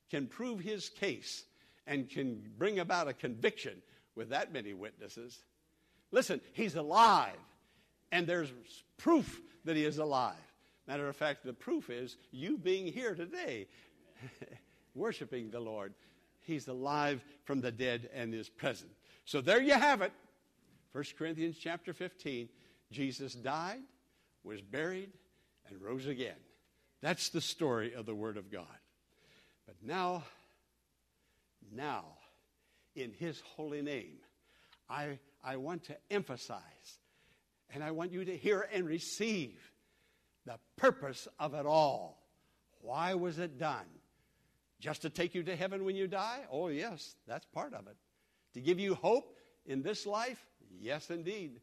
can 0.10 0.28
prove 0.28 0.60
his 0.60 0.90
case 0.90 1.44
and 1.86 2.10
can 2.10 2.44
bring 2.58 2.80
about 2.80 3.08
a 3.08 3.14
conviction 3.14 3.82
with 4.16 4.30
that 4.30 4.52
many 4.52 4.74
witnesses. 4.74 5.40
Listen, 6.12 6.42
he's 6.54 6.76
alive, 6.76 7.38
and 8.12 8.26
there's 8.26 8.52
proof 8.98 9.42
that 9.66 9.76
he 9.76 9.86
is 9.86 9.98
alive. 9.98 10.36
Matter 10.88 11.08
of 11.08 11.16
fact, 11.16 11.46
the 11.46 11.54
proof 11.54 11.90
is 11.90 12.18
you 12.32 12.58
being 12.58 12.88
here 12.88 13.14
today, 13.14 13.68
worshiping 14.96 15.52
the 15.52 15.60
Lord. 15.60 15.94
He's 16.48 16.70
alive 16.70 17.22
from 17.44 17.60
the 17.60 17.74
dead 17.74 18.10
and 18.14 18.34
is 18.34 18.48
present. 18.48 18.92
So 19.26 19.42
there 19.42 19.62
you 19.62 19.74
have 19.74 20.02
it. 20.02 20.14
1 20.94 21.04
Corinthians 21.18 21.58
chapter 21.60 21.94
15. 21.94 22.48
Jesus 22.90 23.34
died, 23.34 23.82
was 24.46 24.62
buried, 24.62 25.10
and 25.68 25.82
rose 25.82 26.08
again. 26.08 26.38
That's 27.02 27.28
the 27.30 27.42
story 27.42 27.94
of 27.94 28.06
the 28.06 28.16
Word 28.16 28.38
of 28.38 28.50
God. 28.50 28.66
But 29.66 29.76
now, 29.84 30.24
now, 31.70 32.06
in 32.96 33.12
His 33.12 33.42
holy 33.58 33.82
name, 33.82 34.16
I, 34.90 35.20
I 35.44 35.58
want 35.58 35.84
to 35.88 35.98
emphasize 36.10 36.62
and 37.74 37.84
I 37.84 37.92
want 37.92 38.14
you 38.14 38.24
to 38.24 38.38
hear 38.38 38.70
and 38.72 38.88
receive 38.88 39.60
the 40.46 40.58
purpose 40.78 41.28
of 41.42 41.54
it 41.54 41.66
all. 41.66 42.24
Why 42.80 43.16
was 43.16 43.38
it 43.38 43.60
done? 43.60 43.86
Just 44.80 45.02
to 45.02 45.10
take 45.10 45.34
you 45.34 45.44
to 45.44 45.56
heaven 45.56 45.86
when 45.86 45.96
you 45.96 46.08
die? 46.08 46.42
Oh, 46.52 46.68
yes, 46.68 47.16
that's 47.28 47.46
part 47.46 47.74
of 47.74 47.88
it. 47.88 47.98
To 48.54 48.62
give 48.62 48.80
you 48.80 48.96
hope 48.96 49.36
in 49.66 49.82
this 49.82 50.06
life? 50.06 50.44
Yes, 50.80 51.10
indeed. 51.10 51.60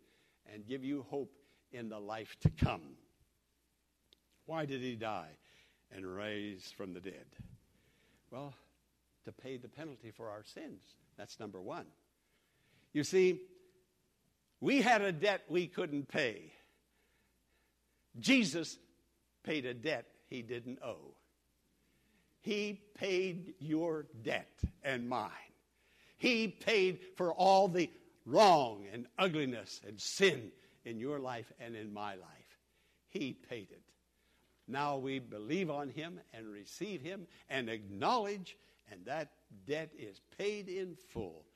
And 0.52 0.66
give 0.66 0.84
you 0.84 1.06
hope 1.08 1.32
in 1.72 1.88
the 1.88 1.98
life 1.98 2.36
to 2.40 2.50
come. 2.50 2.96
Why 4.46 4.66
did 4.66 4.80
he 4.80 4.94
die 4.94 5.30
and 5.94 6.06
rise 6.06 6.72
from 6.76 6.92
the 6.92 7.00
dead? 7.00 7.26
Well, 8.30 8.54
to 9.24 9.32
pay 9.32 9.56
the 9.56 9.68
penalty 9.68 10.10
for 10.10 10.28
our 10.28 10.42
sins. 10.44 10.82
That's 11.16 11.40
number 11.40 11.60
one. 11.60 11.86
You 12.92 13.04
see, 13.04 13.40
we 14.60 14.82
had 14.82 15.02
a 15.02 15.12
debt 15.12 15.42
we 15.48 15.66
couldn't 15.66 16.08
pay. 16.08 16.52
Jesus 18.18 18.78
paid 19.42 19.66
a 19.66 19.74
debt 19.74 20.06
he 20.26 20.42
didn't 20.42 20.78
owe. 20.82 21.13
He 22.44 22.78
paid 22.94 23.54
your 23.58 24.04
debt 24.22 24.60
and 24.82 25.08
mine. 25.08 25.30
He 26.18 26.46
paid 26.46 27.00
for 27.16 27.32
all 27.32 27.68
the 27.68 27.90
wrong 28.26 28.84
and 28.92 29.06
ugliness 29.18 29.80
and 29.88 29.98
sin 29.98 30.52
in 30.84 31.00
your 31.00 31.18
life 31.18 31.50
and 31.58 31.74
in 31.74 31.90
my 31.90 32.16
life. 32.16 32.58
He 33.08 33.32
paid 33.32 33.68
it. 33.70 33.80
Now 34.68 34.98
we 34.98 35.20
believe 35.20 35.70
on 35.70 35.88
him 35.88 36.20
and 36.34 36.46
receive 36.46 37.00
him 37.00 37.26
and 37.48 37.70
acknowledge, 37.70 38.58
and 38.92 39.02
that 39.06 39.30
debt 39.66 39.92
is 39.98 40.20
paid 40.36 40.68
in 40.68 40.96
full. 40.96 41.46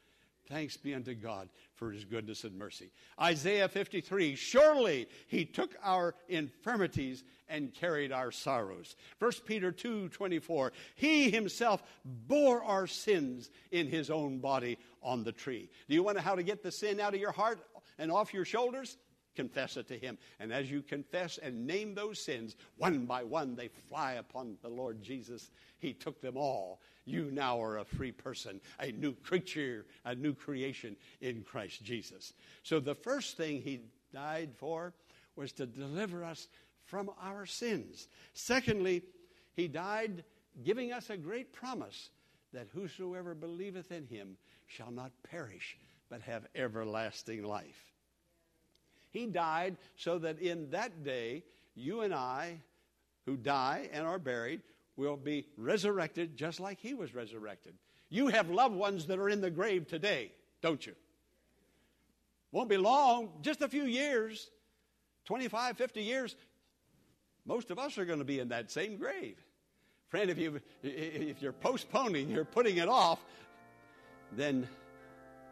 Thanks 0.49 0.77
be 0.77 0.95
unto 0.95 1.15
God 1.15 1.49
for 1.75 1.91
his 1.91 2.05
goodness 2.05 2.45
and 2.45 2.57
mercy. 2.59 2.91
Isaiah 3.21 3.69
53 3.69 4.35
Surely 4.35 5.07
he 5.27 5.45
took 5.45 5.75
our 5.83 6.15
infirmities 6.29 7.23
and 7.49 7.75
carried 7.75 8.13
our 8.13 8.31
sorrows. 8.31 8.97
1 9.19 9.33
Peter 9.45 9.71
2 9.71 10.09
24 10.09 10.73
He 10.95 11.31
himself 11.31 11.83
bore 12.05 12.63
our 12.63 12.87
sins 12.87 13.51
in 13.71 13.89
his 13.89 14.11
own 14.11 14.39
body 14.39 14.79
on 15.03 15.23
the 15.23 15.33
tree. 15.33 15.69
Do 15.89 15.95
you 15.95 16.03
want 16.03 16.17
to 16.17 16.23
know 16.23 16.29
how 16.29 16.35
to 16.35 16.43
get 16.43 16.63
the 16.63 16.73
sin 16.73 16.99
out 16.99 17.15
of 17.15 17.21
your 17.21 17.33
heart 17.33 17.61
and 17.99 18.11
off 18.11 18.33
your 18.33 18.45
shoulders? 18.45 18.97
Confess 19.37 19.77
it 19.77 19.89
to 19.89 19.99
Him. 19.99 20.19
And 20.41 20.53
as 20.53 20.71
you 20.71 20.83
confess 20.83 21.39
and 21.39 21.67
name 21.67 21.95
those 21.95 22.19
sins, 22.21 22.57
one 22.77 23.07
by 23.07 23.25
one 23.25 23.55
they 23.55 23.69
fly 23.69 24.15
upon 24.15 24.57
the 24.63 24.69
Lord 24.69 25.03
Jesus. 25.03 25.51
He 25.79 25.93
took 25.93 26.21
them 26.21 26.37
all. 26.37 26.81
You 27.05 27.31
now 27.31 27.63
are 27.63 27.79
a 27.79 27.85
free 27.85 28.13
person, 28.13 28.61
a 28.81 28.93
new 28.93 29.13
creature, 29.13 29.87
a 30.05 30.15
new 30.15 30.35
creation 30.35 30.97
in 31.21 31.43
Christ 31.43 31.83
Jesus. 31.83 32.33
So 32.63 32.81
the 32.81 32.95
first 32.95 33.37
thing 33.37 33.63
He 33.63 33.81
died 34.13 34.51
for 34.57 34.93
was 35.37 35.53
to 35.53 35.67
deliver 35.67 36.25
us 36.25 36.49
from 36.85 37.11
our 37.23 37.47
sins. 37.47 38.09
Secondly, 38.35 39.03
He 39.55 39.69
died 39.69 40.25
giving 40.65 40.93
us 40.93 41.11
a 41.11 41.17
great 41.17 41.53
promise 41.53 42.11
that 42.53 42.69
whosoever 42.75 43.35
believeth 43.35 43.93
in 43.93 44.07
Him 44.07 44.37
shall 44.67 44.91
not 44.91 45.13
perish, 45.23 45.77
but 46.11 46.23
have 46.23 46.47
everlasting 46.55 47.43
life. 47.43 47.93
He 49.11 49.27
died 49.27 49.77
so 49.97 50.19
that 50.19 50.41
in 50.41 50.71
that 50.71 51.05
day, 51.05 51.45
you 51.75 52.03
and 52.03 52.15
I, 52.15 52.61
who 53.27 53.37
die 53.37 53.89
and 53.93 54.07
are 54.07 54.19
buried, 54.19 54.63
will 54.97 55.17
be 55.17 55.47
resurrected 55.57 56.37
just 56.37 56.61
like 56.61 56.79
he 56.81 56.95
was 56.95 57.15
resurrected. 57.15 57.75
You 58.11 58.29
have 58.29 58.51
loved 58.51 58.75
ones 58.75 59.07
that 59.07 59.19
are 59.19 59.29
in 59.29 59.41
the 59.41 59.51
grave 59.51 59.87
today, 59.87 60.33
don't 60.61 60.85
you? 60.85 60.95
Won't 62.53 62.69
be 62.69 62.79
long, 62.79 63.31
just 63.43 63.61
a 63.61 63.69
few 63.69 63.85
years, 63.85 64.51
25, 65.27 65.77
50 65.77 66.03
years, 66.03 66.37
most 67.45 67.71
of 67.71 67.79
us 67.79 67.99
are 67.99 68.05
going 68.05 68.19
to 68.19 68.25
be 68.25 68.41
in 68.41 68.49
that 68.49 68.71
same 68.71 68.97
grave. 68.97 69.37
Friend, 70.09 70.31
if, 70.31 70.39
you, 70.39 70.61
if 70.83 71.43
you're 71.43 71.53
postponing, 71.53 72.31
you're 72.31 72.45
putting 72.45 72.79
it 72.79 72.89
off, 72.89 73.19
then, 74.33 74.67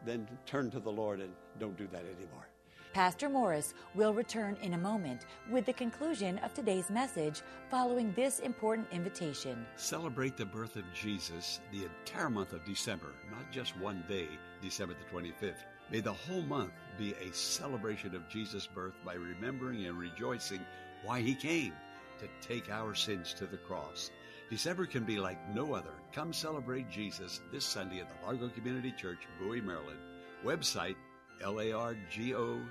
then 0.05 0.27
turn 0.47 0.71
to 0.71 0.81
the 0.81 0.91
Lord 0.91 1.21
and 1.21 1.31
don't 1.59 1.77
do 1.77 1.87
that 1.93 2.05
anymore. 2.19 2.49
Pastor 2.97 3.29
Morris 3.29 3.75
will 3.95 4.15
return 4.15 4.57
in 4.63 4.73
a 4.73 4.79
moment 4.79 5.27
with 5.51 5.67
the 5.67 5.73
conclusion 5.75 6.39
of 6.39 6.55
today's 6.55 6.89
message 6.89 7.43
following 7.71 8.11
this 8.15 8.39
important 8.39 8.89
invitation. 8.91 9.67
Celebrate 9.77 10.39
the 10.39 10.47
birth 10.47 10.77
of 10.77 10.85
Jesus 10.95 11.61
the 11.71 11.85
entire 11.85 12.31
month 12.31 12.55
of 12.55 12.65
December, 12.65 13.13
not 13.31 13.53
just 13.53 13.77
one 13.77 14.03
day, 14.09 14.29
December 14.63 14.95
the 14.95 15.15
25th. 15.15 15.67
May 15.93 16.01
the 16.01 16.15
whole 16.15 16.41
month 16.41 16.73
be 16.97 17.13
a 17.13 17.35
celebration 17.35 18.15
of 18.15 18.31
Jesus' 18.31 18.67
birth 18.67 18.95
by 19.05 19.13
remembering 19.13 19.85
and 19.85 19.99
rejoicing 19.99 20.65
why 21.05 21.21
he 21.21 21.35
came 21.35 21.75
to 22.19 22.49
take 22.49 22.71
our 22.71 22.95
sins 22.95 23.35
to 23.35 23.45
the 23.45 23.59
cross. 23.59 24.11
December 24.49 24.87
can 24.87 25.05
be 25.05 25.19
like 25.19 25.55
no 25.55 25.75
other. 25.75 25.93
Come 26.15 26.33
celebrate 26.33 26.89
Jesus 26.89 27.43
this 27.53 27.67
Sunday 27.67 28.01
at 28.01 28.09
the 28.09 28.25
Largo 28.25 28.49
Community 28.49 28.95
Church, 28.97 29.29
Bowie, 29.39 29.61
Maryland. 29.61 29.99
Website 30.43 30.97
largocc.org. 31.41 32.71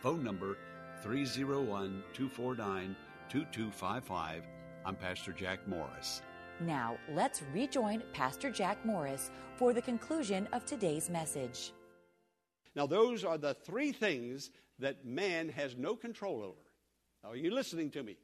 Phone 0.00 0.22
number 0.22 0.56
301 1.02 2.02
249 2.12 2.96
2255. 3.28 4.44
I'm 4.84 4.96
Pastor 4.96 5.32
Jack 5.32 5.66
Morris. 5.66 6.22
Now, 6.60 6.96
let's 7.12 7.42
rejoin 7.52 8.02
Pastor 8.12 8.50
Jack 8.50 8.84
Morris 8.84 9.30
for 9.56 9.72
the 9.72 9.82
conclusion 9.82 10.46
of 10.52 10.64
today's 10.64 11.10
message. 11.10 11.72
Now, 12.76 12.86
those 12.86 13.24
are 13.24 13.38
the 13.38 13.54
three 13.54 13.92
things 13.92 14.50
that 14.78 15.04
man 15.04 15.48
has 15.48 15.76
no 15.76 15.96
control 15.96 16.42
over. 16.42 16.60
Now, 17.22 17.30
are 17.30 17.36
you 17.36 17.50
listening 17.50 17.90
to 17.92 18.02
me? 18.02 18.16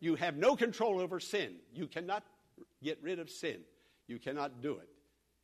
You 0.00 0.14
have 0.16 0.36
no 0.36 0.56
control 0.56 1.00
over 1.00 1.20
sin. 1.20 1.56
You 1.74 1.86
cannot 1.86 2.24
get 2.82 2.98
rid 3.02 3.18
of 3.18 3.30
sin. 3.30 3.60
You 4.06 4.18
cannot 4.18 4.60
do 4.62 4.78
it. 4.78 4.88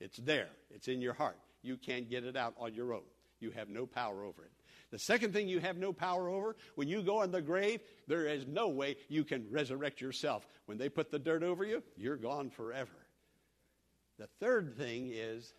It's 0.01 0.19
there, 0.19 0.49
it's 0.71 0.89
in 0.89 1.01
your 1.01 1.15
heart 1.15 1.39
you 1.67 1.77
can't 1.77 2.09
get 2.09 2.25
it 2.25 2.37
out 2.37 2.55
on 2.59 2.75
your 2.75 2.95
own. 2.95 3.03
You 3.41 3.51
have 3.51 3.69
no 3.69 3.87
power 3.87 4.25
over 4.25 4.45
it. 4.45 4.51
The 4.91 4.99
second 4.99 5.33
thing 5.33 5.49
you 5.49 5.61
have 5.61 5.77
no 5.77 5.93
power 5.93 6.29
over, 6.29 6.57
when 6.77 6.89
you 6.89 7.03
go 7.03 7.23
in 7.23 7.33
the 7.33 7.43
grave, 7.43 7.81
there 8.07 8.27
is 8.27 8.47
no 8.47 8.69
way 8.69 8.97
you 9.09 9.25
can 9.25 9.47
resurrect 9.51 10.01
yourself. 10.01 10.47
When 10.67 10.79
they 10.79 10.89
put 10.89 11.11
the 11.11 11.19
dirt 11.19 11.43
over 11.43 11.65
you, 11.65 11.83
you're 11.97 12.17
gone 12.17 12.51
forever. 12.51 12.91
The 14.19 14.29
third 14.41 14.77
thing 14.77 15.11
is 15.13 15.53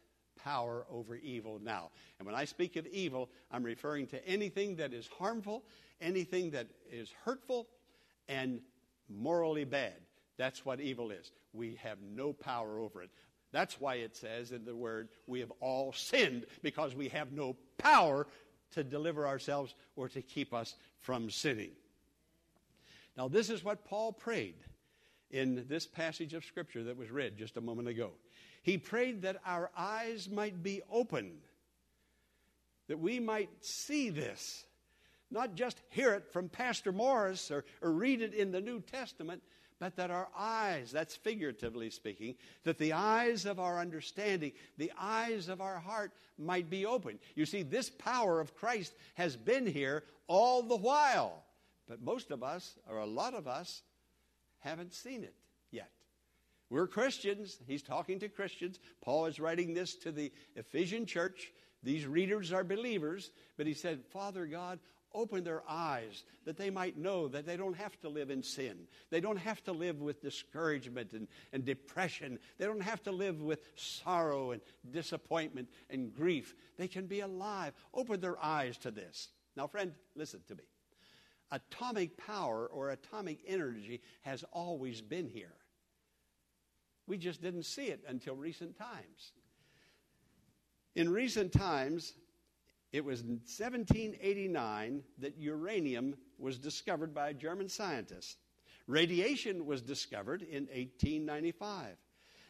power 0.44 0.86
over 0.90 1.16
evil 1.16 1.60
now. 1.62 1.92
And 2.18 2.26
when 2.26 2.36
I 2.36 2.46
speak 2.46 2.76
of 2.78 2.88
evil, 2.88 3.30
I'm 3.52 3.64
referring 3.64 4.08
to 4.08 4.28
anything 4.28 4.78
that 4.78 4.94
is 4.94 5.08
harmful, 5.20 5.64
anything 6.02 6.52
that 6.52 6.68
is 6.92 7.12
hurtful, 7.26 7.68
and 8.30 8.62
morally 9.10 9.66
bad. 9.66 9.96
That's 10.38 10.64
what 10.64 10.80
evil 10.80 11.12
is. 11.12 11.32
We 11.54 11.80
have 11.84 11.98
no 12.02 12.34
power 12.34 12.80
over 12.80 13.02
it. 13.02 13.10
That's 13.52 13.80
why 13.80 13.96
it 13.96 14.16
says 14.16 14.52
in 14.52 14.66
the 14.66 14.76
word, 14.76 15.10
we 15.26 15.40
have 15.40 15.52
all 15.62 15.94
sinned 15.94 16.46
because 16.62 16.96
we 16.96 17.10
have 17.10 17.32
no 17.32 17.56
power 17.78 18.28
to 18.72 18.84
deliver 18.84 19.26
ourselves 19.26 19.74
or 19.96 20.10
to 20.10 20.22
keep 20.22 20.54
us 20.54 20.76
from 21.00 21.30
sinning. 21.30 21.72
Now, 23.16 23.28
this 23.28 23.50
is 23.50 23.64
what 23.64 23.86
Paul 23.86 24.12
prayed 24.12 24.56
in 25.32 25.66
this 25.68 25.88
passage 25.88 26.34
of 26.34 26.46
Scripture 26.46 26.84
that 26.84 26.98
was 26.98 27.10
read 27.10 27.38
just 27.38 27.58
a 27.58 27.62
moment 27.62 27.88
ago. 27.88 28.12
He 28.62 28.78
prayed 28.78 29.22
that 29.22 29.38
our 29.46 29.72
eyes 29.78 30.30
might 30.30 30.62
be 30.62 30.82
open, 30.92 31.32
that 32.88 33.00
we 33.00 33.20
might 33.20 33.50
see 33.62 34.10
this, 34.10 34.66
not 35.32 35.56
just 35.56 35.82
hear 35.90 36.14
it 36.14 36.32
from 36.32 36.50
Pastor 36.50 36.92
Morris 36.92 37.52
or, 37.52 37.66
or 37.82 37.92
read 37.92 38.22
it 38.22 38.34
in 38.34 38.52
the 38.52 38.62
New 38.62 38.82
Testament, 38.82 39.42
but 39.80 39.96
that 39.98 40.10
our 40.10 40.28
eyes, 40.36 40.92
that's 40.92 41.16
figuratively 41.16 41.90
speaking, 41.90 42.36
that 42.64 42.78
the 42.78 42.94
eyes 42.94 43.46
of 43.46 43.60
our 43.60 43.80
understanding, 43.80 44.52
the 44.78 44.92
eyes 45.00 45.50
of 45.50 45.62
our 45.62 45.78
heart 45.78 46.12
might 46.38 46.70
be 46.70 46.86
open. 46.86 47.20
You 47.36 47.46
see, 47.46 47.64
this 47.64 47.90
power 47.90 48.40
of 48.40 48.56
Christ 48.56 48.96
has 49.16 49.36
been 49.36 49.68
here 49.68 50.04
all 50.28 50.64
the 50.64 50.76
while, 50.76 51.44
but 51.88 52.02
most 52.02 52.32
of 52.32 52.44
us, 52.44 52.78
or 52.90 53.00
a 53.00 53.06
lot 53.06 53.34
of 53.34 53.48
us, 53.48 53.84
haven't 54.60 54.94
seen 54.94 55.24
it 55.24 55.36
yet. 55.72 55.92
We're 56.70 56.88
Christians. 56.88 57.60
He's 57.68 57.84
talking 57.84 58.20
to 58.20 58.30
Christians. 58.30 58.80
Paul 59.02 59.28
is 59.28 59.40
writing 59.40 59.74
this 59.74 59.96
to 59.98 60.12
the 60.12 60.32
Ephesian 60.56 61.06
church. 61.06 61.52
These 61.84 62.08
readers 62.08 62.52
are 62.52 62.64
believers, 62.64 63.32
but 63.56 63.68
he 63.68 63.74
said, 63.74 64.04
Father 64.12 64.46
God, 64.46 64.80
open 65.18 65.44
their 65.44 65.64
eyes 65.68 66.24
that 66.46 66.58
they 66.58 66.70
might 66.70 66.98
know 66.98 67.28
that 67.28 67.46
they 67.46 67.58
don't 67.58 67.76
have 67.76 68.00
to 68.02 68.10
live 68.10 68.30
in 68.30 68.44
sin. 68.44 68.88
They 69.10 69.20
don't 69.20 69.38
have 69.38 69.64
to 69.64 69.72
live 69.72 70.00
with 70.00 70.22
discouragement 70.22 71.14
and, 71.14 71.28
and 71.52 71.66
depression. 71.66 72.38
They 72.58 72.66
don't 72.66 72.82
have 72.84 73.02
to 73.04 73.12
live 73.12 73.42
with 73.42 73.62
sorrow 73.76 74.52
and 74.52 74.62
disappointment 74.92 75.70
and 75.90 76.14
grief. 76.14 76.56
They 76.78 76.88
can 76.88 77.08
be 77.08 77.22
alive. 77.22 77.74
Open 77.94 78.20
their 78.20 78.42
eyes 78.44 78.78
to 78.80 78.92
this. 78.92 79.30
Now, 79.56 79.68
friend, 79.68 79.94
listen 80.16 80.42
to 80.48 80.56
me. 80.56 80.64
Atomic 81.52 82.18
power 82.18 82.68
or 82.68 82.92
atomic 82.92 83.40
energy 83.48 84.02
has 84.22 84.44
always 84.52 85.02
been 85.02 85.28
here. 85.28 85.54
We 87.08 87.18
just 87.18 87.42
didn't 87.42 87.64
see 87.64 87.86
it 87.86 88.04
until 88.08 88.36
recent 88.36 88.78
times. 88.78 89.32
In 90.96 91.10
recent 91.10 91.54
times, 91.54 92.14
it 92.94 93.04
was 93.04 93.22
in 93.22 93.40
1789 93.46 95.04
that 95.20 95.38
uranium 95.38 96.16
was 96.38 96.58
discovered 96.58 97.14
by 97.14 97.30
a 97.30 97.34
German 97.34 97.70
scientist. 97.70 98.38
Radiation 98.88 99.66
was 99.66 99.82
discovered 99.82 100.42
in 100.42 100.64
1895. 100.66 101.98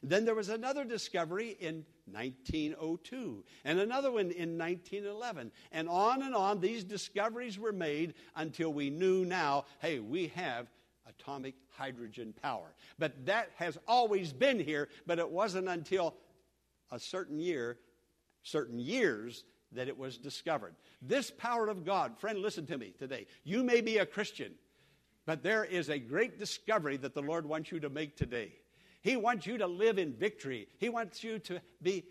Then 0.04 0.26
there 0.26 0.36
was 0.36 0.50
another 0.50 0.86
discovery 0.86 1.58
in 1.60 1.84
1902, 2.06 3.44
and 3.66 3.80
another 3.80 4.12
one 4.12 4.32
in 4.32 4.58
1911. 4.58 5.52
And 5.72 5.90
on 5.90 6.22
and 6.22 6.36
on, 6.36 6.60
these 6.60 6.84
discoveries 6.84 7.58
were 7.58 7.72
made 7.72 8.14
until 8.36 8.72
we 8.72 8.90
knew 8.90 9.26
now 9.26 9.66
hey, 9.80 10.00
we 10.00 10.28
have 10.36 10.68
atomic 11.08 11.56
hydrogen 11.70 12.34
power. 12.42 12.76
But 13.00 13.26
that 13.26 13.50
has 13.56 13.78
always 13.88 14.32
been 14.32 14.60
here, 14.60 14.90
but 15.08 15.20
it 15.20 15.30
wasn't 15.30 15.68
until 15.68 16.16
a 16.92 17.00
certain 17.00 17.40
year, 17.40 17.80
certain 18.44 18.80
years, 18.80 19.44
that 19.74 19.88
it 19.88 19.98
was 19.98 20.18
discovered. 20.18 20.76
This 21.02 21.32
power 21.32 21.68
of 21.68 21.86
God, 21.86 22.18
friend, 22.18 22.40
listen 22.40 22.66
to 22.68 22.78
me 22.78 22.94
today. 22.98 23.28
You 23.44 23.64
may 23.64 23.82
be 23.82 23.98
a 23.98 24.06
Christian, 24.06 24.54
but 25.26 25.44
there 25.44 25.66
is 25.66 25.90
a 25.90 26.00
great 26.00 26.40
discovery 26.40 26.98
that 26.98 27.14
the 27.14 27.22
Lord 27.22 27.46
wants 27.46 27.72
you 27.72 27.80
to 27.82 27.90
make 27.90 28.16
today. 28.16 28.54
He 29.02 29.18
wants 29.18 29.46
you 29.46 29.58
to 29.58 29.68
live 29.68 29.98
in 29.98 30.14
victory, 30.14 30.68
He 30.78 30.90
wants 30.90 31.24
you 31.24 31.40
to 31.40 31.62
be 31.82 32.06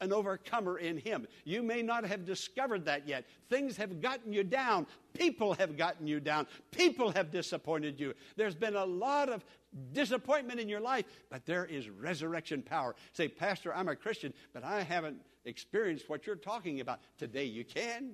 an 0.00 0.12
overcomer 0.12 0.78
in 0.78 0.98
Him. 0.98 1.26
You 1.44 1.62
may 1.62 1.82
not 1.82 2.04
have 2.04 2.24
discovered 2.24 2.86
that 2.86 3.06
yet. 3.06 3.24
Things 3.48 3.76
have 3.76 4.00
gotten 4.00 4.32
you 4.32 4.42
down. 4.42 4.86
People 5.14 5.54
have 5.54 5.76
gotten 5.76 6.06
you 6.06 6.20
down. 6.20 6.46
People 6.70 7.10
have 7.12 7.30
disappointed 7.30 8.00
you. 8.00 8.14
There's 8.36 8.54
been 8.54 8.76
a 8.76 8.84
lot 8.84 9.28
of 9.28 9.44
disappointment 9.92 10.58
in 10.58 10.68
your 10.68 10.80
life, 10.80 11.04
but 11.30 11.46
there 11.46 11.64
is 11.64 11.88
resurrection 11.88 12.62
power. 12.62 12.94
Say, 13.12 13.28
Pastor, 13.28 13.74
I'm 13.74 13.88
a 13.88 13.96
Christian, 13.96 14.32
but 14.52 14.64
I 14.64 14.82
haven't 14.82 15.20
experienced 15.44 16.08
what 16.08 16.26
you're 16.26 16.36
talking 16.36 16.80
about. 16.80 17.00
Today 17.18 17.44
you 17.44 17.64
can. 17.64 18.12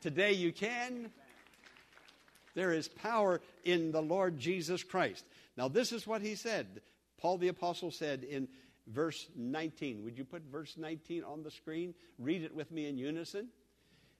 Today 0.00 0.32
you 0.32 0.52
can. 0.52 1.10
There 2.54 2.72
is 2.72 2.88
power 2.88 3.40
in 3.64 3.90
the 3.90 4.02
Lord 4.02 4.38
Jesus 4.38 4.82
Christ. 4.82 5.24
Now, 5.56 5.68
this 5.68 5.92
is 5.92 6.06
what 6.06 6.22
he 6.22 6.34
said. 6.34 6.82
Paul 7.18 7.38
the 7.38 7.48
Apostle 7.48 7.90
said 7.90 8.22
in 8.24 8.48
verse 8.86 9.28
19. 9.36 10.04
Would 10.04 10.18
you 10.18 10.24
put 10.24 10.42
verse 10.50 10.76
19 10.76 11.24
on 11.24 11.42
the 11.42 11.50
screen? 11.50 11.94
Read 12.18 12.42
it 12.42 12.54
with 12.54 12.70
me 12.70 12.86
in 12.86 12.98
unison. 12.98 13.48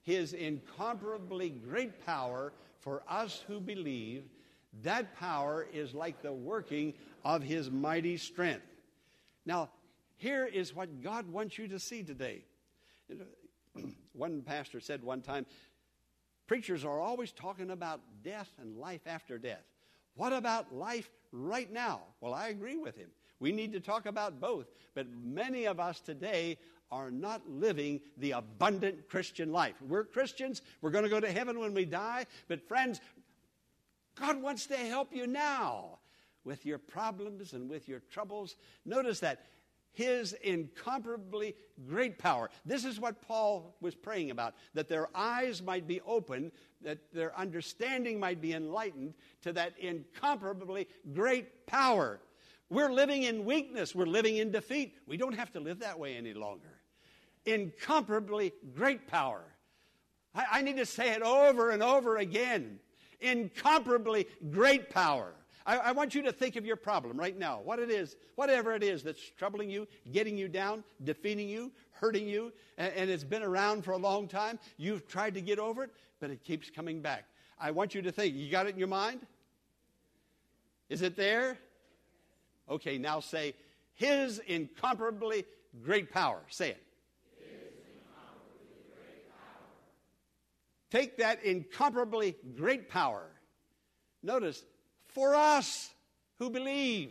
His 0.03 0.33
incomparably 0.33 1.51
great 1.51 2.05
power 2.05 2.53
for 2.81 3.03
us 3.09 3.43
who 3.47 3.61
believe, 3.61 4.25
that 4.83 5.17
power 5.17 5.67
is 5.73 5.95
like 5.95 6.21
the 6.21 6.33
working 6.33 6.95
of 7.25 7.43
his 7.43 7.71
mighty 7.71 8.17
strength. 8.17 8.67
Now, 9.47 9.71
here 10.17 10.45
is 10.45 10.75
what 10.75 11.03
God 11.03 11.31
wants 11.31 11.59
you 11.59 11.69
to 11.69 11.79
see 11.79 12.03
today. 12.03 12.45
One 14.13 14.43
pastor 14.43 14.81
said 14.81 15.03
one 15.03 15.23
time, 15.23 15.47
Preachers 16.47 16.85
are 16.85 17.01
always 17.01 17.33
talking 17.33 17.71
about 17.71 18.01
death 18.23 18.51
and 18.61 18.77
life 18.77 19.01
after 19.07 19.39
death. 19.39 19.65
What 20.15 20.33
about 20.33 20.75
life 20.75 21.09
right 21.33 21.73
now? 21.73 22.03
Well, 22.21 22.35
I 22.35 22.49
agree 22.49 22.77
with 22.77 22.97
him. 22.97 23.09
We 23.41 23.53
need 23.53 23.73
to 23.73 23.81
talk 23.81 24.07
about 24.07 24.41
both. 24.41 24.67
But 24.95 25.07
many 25.11 25.67
of 25.67 25.81
us 25.81 26.01
today 26.01 26.59
are 26.91 27.11
not 27.11 27.43
living 27.49 28.01
the 28.17 28.33
abundant 28.33 29.09
Christian 29.09 29.53
life. 29.53 29.75
We're 29.83 30.05
Christians. 30.05 30.63
We're 30.81 30.91
going 30.91 31.05
to 31.05 31.11
go 31.11 31.21
to 31.21 31.31
heaven 31.31 31.59
when 31.59 31.75
we 31.75 31.85
die. 31.85 32.27
But, 32.49 32.67
friends, 32.69 33.01
God 34.15 34.41
wants 34.41 34.67
to 34.67 34.77
help 34.77 35.13
you 35.13 35.27
now 35.27 35.99
with 36.45 36.65
your 36.65 36.79
problems 36.79 37.53
and 37.53 37.69
with 37.69 37.89
your 37.89 38.01
troubles. 38.11 38.57
Notice 38.85 39.21
that 39.21 39.47
his 39.95 40.33
incomparably 40.43 41.55
great 41.87 42.19
power. 42.19 42.51
This 42.65 42.85
is 42.85 43.01
what 43.01 43.23
Paul 43.23 43.77
was 43.81 43.95
praying 43.95 44.31
about 44.31 44.55
that 44.75 44.89
their 44.89 45.09
eyes 45.15 45.63
might 45.63 45.87
be 45.87 46.01
opened, 46.03 46.53
that 46.83 46.99
their 47.13 47.37
understanding 47.39 48.19
might 48.21 48.41
be 48.41 48.53
enlightened 48.53 49.15
to 49.43 49.53
that 49.53 49.73
incomparably 49.79 50.89
great 51.13 51.67
power. 51.67 52.21
We're 52.71 52.93
living 52.93 53.25
in 53.25 53.45
weakness, 53.45 53.95
we're 53.95 54.07
living 54.07 54.37
in 54.37 54.51
defeat. 54.51 54.97
We 55.07 55.17
don't 55.17 55.35
have 55.35 55.53
to 55.53 55.61
live 55.61 55.81
that 55.81 55.99
way 55.99 56.17
any 56.17 56.35
longer. 56.35 56.81
Incomparably 57.45 58.53
great 58.75 59.07
power. 59.07 59.45
I, 60.35 60.45
I 60.53 60.63
need 60.63 60.79
to 60.79 60.87
say 60.87 61.13
it 61.13 61.23
over 61.23 61.71
and 61.71 61.83
over 61.83 62.17
again. 62.17 62.79
Incomparably 63.21 64.27
great 64.51 64.91
power. 64.91 65.35
I, 65.67 65.77
I, 65.77 65.93
want 65.93 66.15
you 66.15 66.23
to 66.23 66.33
think 66.33 66.57
of 66.57 66.67
your 66.67 66.77
problem 66.77 67.19
right 67.19 67.39
now. 67.39 67.61
What 67.63 67.79
it 67.79 67.91
is, 67.91 68.17
whatever 68.35 68.75
it 68.75 68.83
is 68.83 69.03
that's 69.03 69.21
troubling 69.39 69.71
you, 69.71 69.89
getting 70.13 70.37
you 70.37 70.49
down, 70.49 70.85
defeating 71.05 71.49
you, 71.49 71.73
hurting 71.93 72.29
you, 72.29 72.53
and, 72.77 72.93
and 72.95 73.11
it's 73.11 73.25
been 73.25 73.43
around 73.43 73.83
for 73.83 73.93
a 73.93 73.97
long 73.97 74.29
time. 74.29 74.59
You've 74.77 75.07
tried 75.07 75.35
to 75.35 75.41
get 75.41 75.59
over 75.59 75.85
it, 75.85 75.91
but 76.21 76.31
it 76.31 76.43
keeps 76.43 76.69
coming 76.69 77.01
back. 77.01 77.25
I 77.59 77.71
want 77.71 77.95
you 77.95 78.03
to 78.03 78.13
think. 78.13 78.35
You 78.35 78.51
got 78.51 78.67
it 78.67 78.75
in 78.75 78.79
your 78.79 78.89
mind? 78.89 79.27
Is 80.91 81.01
it 81.03 81.17
there? 81.17 81.59
Okay, 82.69 82.99
now 82.99 83.21
say, 83.21 83.55
His 83.95 84.39
incomparably 84.39 85.45
great 85.83 86.11
power. 86.11 86.41
Say 86.49 86.71
it. 86.71 86.81
Take 90.91 91.17
that 91.19 91.45
incomparably 91.45 92.37
great 92.57 92.89
power. 92.89 93.27
Notice, 94.23 94.63
for 95.09 95.35
us 95.35 95.91
who 96.39 96.51
believe. 96.51 97.11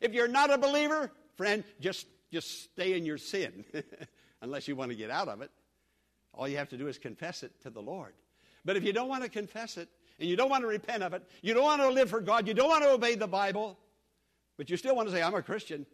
If 0.00 0.12
you're 0.12 0.28
not 0.28 0.52
a 0.52 0.58
believer, 0.58 1.10
friend, 1.36 1.64
just, 1.80 2.06
just 2.30 2.64
stay 2.64 2.96
in 2.96 3.04
your 3.04 3.18
sin, 3.18 3.64
unless 4.42 4.68
you 4.68 4.76
want 4.76 4.90
to 4.90 4.96
get 4.96 5.10
out 5.10 5.28
of 5.28 5.42
it. 5.42 5.50
All 6.32 6.46
you 6.46 6.56
have 6.56 6.68
to 6.68 6.76
do 6.76 6.86
is 6.86 6.98
confess 6.98 7.42
it 7.42 7.52
to 7.62 7.70
the 7.70 7.80
Lord. 7.80 8.12
But 8.64 8.76
if 8.76 8.84
you 8.84 8.92
don't 8.92 9.08
want 9.08 9.24
to 9.24 9.28
confess 9.28 9.76
it, 9.76 9.88
and 10.20 10.28
you 10.28 10.36
don't 10.36 10.48
want 10.48 10.62
to 10.62 10.68
repent 10.68 11.02
of 11.02 11.14
it, 11.14 11.22
you 11.42 11.54
don't 11.54 11.64
want 11.64 11.82
to 11.82 11.88
live 11.88 12.10
for 12.10 12.20
God, 12.20 12.46
you 12.46 12.54
don't 12.54 12.68
want 12.68 12.84
to 12.84 12.90
obey 12.90 13.16
the 13.16 13.26
Bible, 13.26 13.76
but 14.56 14.70
you 14.70 14.76
still 14.76 14.96
want 14.96 15.08
to 15.08 15.14
say, 15.14 15.22
I'm 15.22 15.34
a 15.34 15.42
Christian, 15.42 15.86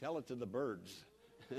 tell 0.00 0.18
it 0.18 0.26
to 0.28 0.34
the 0.34 0.46
birds. 0.46 1.04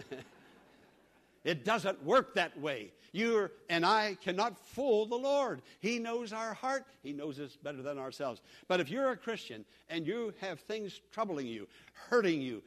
It 1.45 1.63
doesn't 1.63 2.03
work 2.03 2.33
that 2.33 2.59
way. 2.59 2.91
You 3.11 3.51
and 3.69 3.85
I 3.85 4.17
cannot 4.21 4.57
fool 4.57 5.05
the 5.05 5.15
Lord. 5.15 5.61
He 5.79 5.99
knows 5.99 6.33
our 6.33 6.55
heart, 6.55 6.85
He 7.03 7.13
knows 7.13 7.39
us 7.39 7.55
better 7.55 7.83
than 7.83 7.99
ourselves. 7.99 8.41
But 8.67 8.79
if 8.79 8.89
you're 8.89 9.11
a 9.11 9.17
Christian 9.17 9.63
and 9.87 10.07
you 10.07 10.33
have 10.41 10.59
things 10.59 10.99
troubling 11.11 11.45
you, 11.45 11.67
hurting 11.93 12.41
you, 12.41 12.63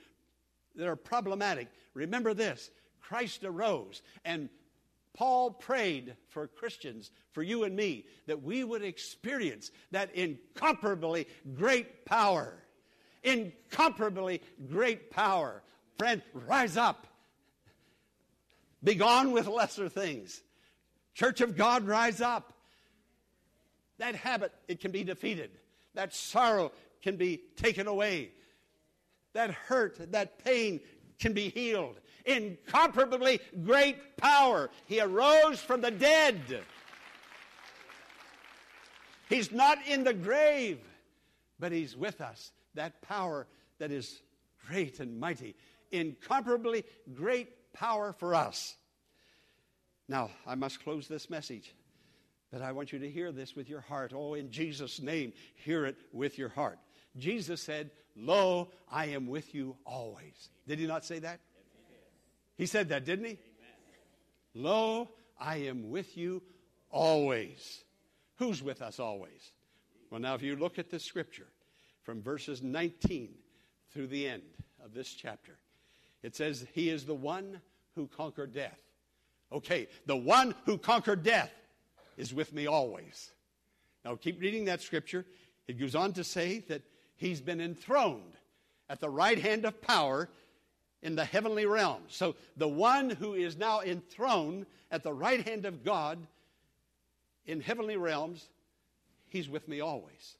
that 0.77 0.87
are 0.87 0.97
problematic, 0.97 1.67
remember 1.93 2.35
this 2.35 2.71
Christ 3.01 3.43
arose, 3.43 4.03
and 4.25 4.49
Paul 5.18 5.50
prayed 5.50 6.14
for 6.28 6.46
Christians, 6.46 7.11
for 7.33 7.42
you 7.42 7.64
and 7.64 7.74
me, 7.74 8.07
that 8.26 8.42
we 8.42 8.62
would 8.62 8.85
experience 8.85 9.70
that 9.90 10.14
incomparably 10.14 11.26
great 11.54 12.07
power. 12.07 12.54
Incomparably 13.24 14.40
great 14.70 15.11
power. 15.11 15.62
Friend, 15.98 16.22
rise 16.33 16.76
up 16.76 17.09
be 18.83 18.94
gone 18.94 19.33
with 19.33 19.46
lesser 19.46 19.88
things. 19.88 20.42
Church 21.14 21.40
of 21.40 21.57
God, 21.57 21.87
rise 21.87 22.20
up. 22.20 22.52
That 23.98 24.14
habit, 24.14 24.52
it 24.68 24.81
can 24.81 24.92
be 24.92 25.02
defeated. 25.02 25.50
That 25.94 26.14
sorrow 26.14 26.72
can 27.02 27.16
be 27.16 27.42
taken 27.57 27.87
away. 27.87 28.31
that 29.35 29.50
hurt, 29.50 30.12
that 30.12 30.42
pain 30.42 30.81
can 31.18 31.33
be 31.33 31.48
healed. 31.48 32.00
Incomparably 32.29 33.41
great 33.64 34.17
power. 34.19 34.71
He 34.85 35.01
arose 35.01 35.61
from 35.61 35.81
the 35.81 35.91
dead. 35.91 36.38
He's 39.29 39.51
not 39.51 39.79
in 39.87 40.05
the 40.05 40.14
grave, 40.14 40.79
but 41.59 41.73
He's 41.73 41.97
with 41.97 42.21
us. 42.21 42.53
That 42.75 43.03
power 43.03 43.47
that 43.79 43.91
is 43.91 44.21
great 44.69 45.01
and 45.01 45.19
mighty. 45.19 45.57
Incomparably 45.91 46.85
great 47.14 47.73
power 47.73 48.12
for 48.12 48.35
us. 48.35 48.77
Now, 50.09 50.31
I 50.47 50.55
must 50.55 50.83
close 50.83 51.09
this 51.09 51.29
message, 51.29 51.75
but 52.51 52.62
I 52.62 52.73
want 52.73 52.93
you 52.93 52.99
to 52.99 53.11
hear 53.11 53.33
this 53.33 53.55
with 53.57 53.69
your 53.69 53.81
heart. 53.81 54.12
Oh, 54.14 54.35
in 54.35 54.51
Jesus' 54.51 55.01
name, 55.01 55.33
hear 55.55 55.87
it 55.87 55.97
with 56.12 56.38
your 56.38 56.49
heart. 56.49 56.79
Jesus 57.17 57.62
said, 57.62 57.91
Lo, 58.17 58.71
I 58.91 59.07
am 59.07 59.27
with 59.27 59.55
you 59.55 59.77
always. 59.85 60.51
Did 60.67 60.79
he 60.79 60.87
not 60.87 61.05
say 61.05 61.19
that? 61.21 61.41
He 62.59 62.66
said 62.66 62.88
that, 62.88 63.05
didn't 63.05 63.25
he? 63.25 63.38
Lo, 64.53 65.09
I 65.40 65.57
am 65.59 65.90
with 65.90 66.16
you 66.16 66.42
always. 66.90 67.85
Who's 68.37 68.62
with 68.62 68.83
us 68.83 68.99
always? 68.99 69.53
Well, 70.11 70.21
now, 70.21 70.35
if 70.35 70.42
you 70.42 70.57
look 70.57 70.79
at 70.79 70.90
the 70.90 70.99
scripture 70.99 71.47
from 72.03 72.21
verses 72.21 72.62
19 72.62 73.31
through 73.92 74.09
the 74.09 74.29
end 74.29 74.42
of 74.85 74.92
this 74.92 75.09
chapter, 75.14 75.57
it 76.23 76.35
says, 76.35 76.66
He 76.73 76.90
is 76.90 77.05
the 77.05 77.14
one 77.14 77.61
who 77.94 78.09
conquered 78.09 78.53
death. 78.53 78.79
Okay, 79.53 79.87
the 80.07 80.16
one 80.16 80.55
who 80.66 80.79
conquered 80.79 81.23
death 81.23 81.53
is 82.16 82.35
with 82.35 82.53
me 82.53 82.66
always. 82.66 83.31
Now, 84.05 84.16
keep 84.16 84.40
reading 84.40 84.64
that 84.64 84.83
scripture. 84.83 85.25
It 85.68 85.79
goes 85.79 85.94
on 85.94 86.12
to 86.14 86.25
say 86.25 86.61
that 86.68 86.83
he's 87.16 87.40
been 87.40 87.61
enthroned 87.61 88.37
at 88.90 89.01
the 89.01 89.11
right 89.11 89.38
hand 89.38 89.64
of 89.64 89.81
power 89.81 90.29
in 91.02 91.14
the 91.14 91.24
heavenly 91.24 91.66
realm. 91.66 92.02
So, 92.08 92.37
the 92.56 92.68
one 92.68 93.11
who 93.11 93.34
is 93.34 93.56
now 93.56 93.80
enthroned 93.80 94.66
at 94.90 95.02
the 95.02 95.12
right 95.12 95.46
hand 95.46 95.64
of 95.64 95.84
God 95.84 96.18
in 97.46 97.61
heavenly 97.61 97.96
realms, 97.96 98.48
he's 99.28 99.48
with 99.48 99.68
me 99.68 99.80
always. 99.80 100.37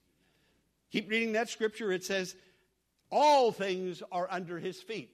Keep 0.90 1.10
reading 1.10 1.32
that 1.32 1.48
scripture. 1.48 1.92
It 1.92 2.04
says, 2.04 2.34
All 3.10 3.52
things 3.52 4.02
are 4.10 4.28
under 4.30 4.58
his 4.58 4.80
feet. 4.80 5.10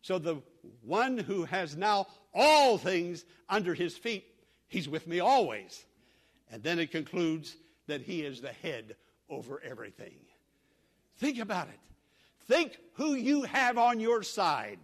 So, 0.00 0.18
the 0.18 0.42
one 0.82 1.18
who 1.18 1.44
has 1.44 1.76
now 1.76 2.06
all 2.34 2.78
things 2.78 3.24
under 3.48 3.74
his 3.74 3.96
feet, 3.96 4.24
he's 4.68 4.88
with 4.88 5.06
me 5.06 5.20
always. 5.20 5.84
And 6.50 6.62
then 6.62 6.78
it 6.78 6.90
concludes 6.90 7.56
that 7.86 8.02
he 8.02 8.22
is 8.22 8.40
the 8.40 8.52
head 8.52 8.96
over 9.28 9.60
everything. 9.62 10.14
Think 11.18 11.38
about 11.38 11.68
it. 11.68 11.78
Think 12.46 12.78
who 12.94 13.14
you 13.14 13.42
have 13.42 13.78
on 13.78 14.00
your 14.00 14.22
side 14.22 14.78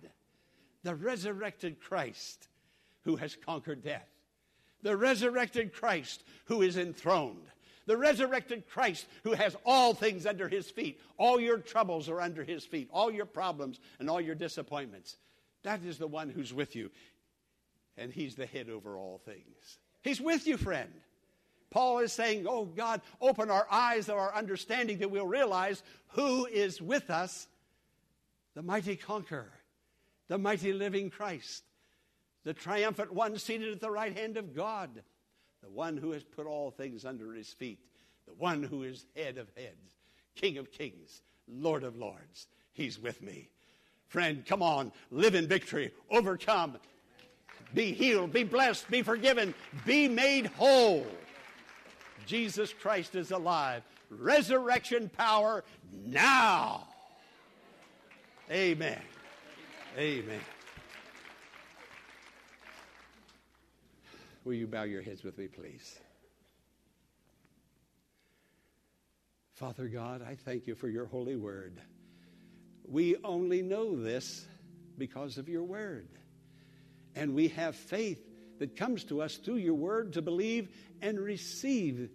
the 0.84 0.94
resurrected 0.94 1.80
Christ 1.80 2.48
who 3.02 3.16
has 3.16 3.36
conquered 3.36 3.82
death, 3.82 4.08
the 4.82 4.96
resurrected 4.96 5.72
Christ 5.72 6.22
who 6.46 6.62
is 6.62 6.76
enthroned. 6.76 7.46
The 7.86 7.96
resurrected 7.96 8.68
Christ 8.68 9.06
who 9.24 9.32
has 9.32 9.56
all 9.64 9.94
things 9.94 10.26
under 10.26 10.46
his 10.46 10.70
feet. 10.70 11.00
All 11.16 11.40
your 11.40 11.56
troubles 11.56 12.10
are 12.10 12.20
under 12.20 12.44
his 12.44 12.62
feet. 12.62 12.90
All 12.92 13.10
your 13.10 13.24
problems 13.24 13.80
and 13.98 14.10
all 14.10 14.20
your 14.20 14.34
disappointments. 14.34 15.16
That 15.62 15.82
is 15.82 15.96
the 15.96 16.06
one 16.06 16.28
who's 16.28 16.52
with 16.52 16.76
you 16.76 16.90
and 17.98 18.12
He's 18.12 18.36
the 18.36 18.46
head 18.46 18.70
over 18.70 18.96
all 18.96 19.20
things. 19.24 19.78
He's 20.02 20.20
with 20.20 20.46
you, 20.46 20.56
friend. 20.56 20.92
Paul 21.70 21.98
is 21.98 22.12
saying, 22.12 22.46
Oh 22.48 22.64
God, 22.64 23.00
open 23.20 23.50
our 23.50 23.66
eyes 23.70 24.08
of 24.08 24.16
our 24.16 24.34
understanding 24.34 24.98
that 24.98 25.10
we'll 25.10 25.26
realize 25.26 25.82
who 26.08 26.46
is 26.46 26.80
with 26.80 27.10
us 27.10 27.46
the 28.54 28.62
mighty 28.62 28.96
conqueror, 28.96 29.52
the 30.28 30.38
mighty 30.38 30.72
living 30.72 31.10
Christ, 31.10 31.62
the 32.44 32.54
triumphant 32.54 33.12
one 33.12 33.38
seated 33.38 33.72
at 33.72 33.80
the 33.80 33.90
right 33.90 34.16
hand 34.16 34.36
of 34.36 34.54
God, 34.54 34.90
the 35.62 35.70
one 35.70 35.96
who 35.96 36.12
has 36.12 36.24
put 36.24 36.46
all 36.46 36.70
things 36.70 37.04
under 37.04 37.32
his 37.32 37.52
feet, 37.52 37.78
the 38.26 38.34
one 38.34 38.62
who 38.62 38.82
is 38.82 39.06
head 39.14 39.38
of 39.38 39.48
heads, 39.56 39.96
King 40.34 40.58
of 40.58 40.72
kings, 40.72 41.22
Lord 41.46 41.84
of 41.84 41.96
lords. 41.96 42.48
He's 42.72 42.98
with 42.98 43.22
me. 43.22 43.48
Friend, 44.08 44.44
come 44.46 44.62
on, 44.62 44.92
live 45.10 45.34
in 45.34 45.46
victory, 45.46 45.92
overcome, 46.10 46.78
be 47.74 47.92
healed, 47.92 48.32
be 48.32 48.44
blessed, 48.44 48.90
be 48.90 49.02
forgiven, 49.02 49.54
be 49.84 50.08
made 50.08 50.46
whole. 50.46 51.06
Jesus 52.28 52.74
Christ 52.74 53.14
is 53.14 53.30
alive. 53.30 53.82
Resurrection 54.10 55.08
power 55.08 55.64
now. 56.04 56.86
Amen. 58.50 59.00
Amen. 59.96 60.40
Will 64.44 64.54
you 64.54 64.66
bow 64.66 64.82
your 64.82 65.00
heads 65.00 65.24
with 65.24 65.38
me, 65.38 65.46
please? 65.46 65.98
Father 69.54 69.88
God, 69.88 70.22
I 70.22 70.34
thank 70.34 70.66
you 70.66 70.74
for 70.74 70.88
your 70.88 71.06
holy 71.06 71.36
word. 71.36 71.80
We 72.86 73.16
only 73.24 73.62
know 73.62 73.96
this 73.96 74.46
because 74.98 75.38
of 75.38 75.48
your 75.48 75.64
word. 75.64 76.08
And 77.14 77.34
we 77.34 77.48
have 77.48 77.74
faith 77.74 78.22
that 78.58 78.76
comes 78.76 79.04
to 79.04 79.22
us 79.22 79.36
through 79.36 79.56
your 79.56 79.74
word 79.74 80.12
to 80.12 80.22
believe 80.22 80.68
and 81.00 81.18
receive 81.18 82.10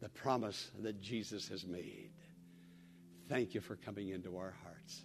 the 0.00 0.08
promise 0.08 0.70
that 0.82 1.00
Jesus 1.00 1.48
has 1.48 1.66
made. 1.66 2.10
Thank 3.28 3.54
you 3.54 3.60
for 3.60 3.76
coming 3.76 4.10
into 4.10 4.36
our 4.36 4.54
hearts. 4.62 5.02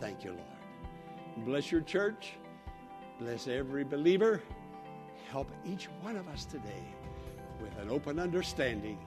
Thank 0.00 0.24
you, 0.24 0.30
Lord. 0.30 1.44
Bless 1.46 1.70
your 1.70 1.80
church. 1.80 2.34
Bless 3.18 3.48
every 3.48 3.84
believer. 3.84 4.42
Help 5.30 5.50
each 5.64 5.86
one 6.00 6.16
of 6.16 6.28
us 6.28 6.44
today 6.44 6.84
with 7.60 7.76
an 7.78 7.90
open 7.90 8.18
understanding, 8.18 8.98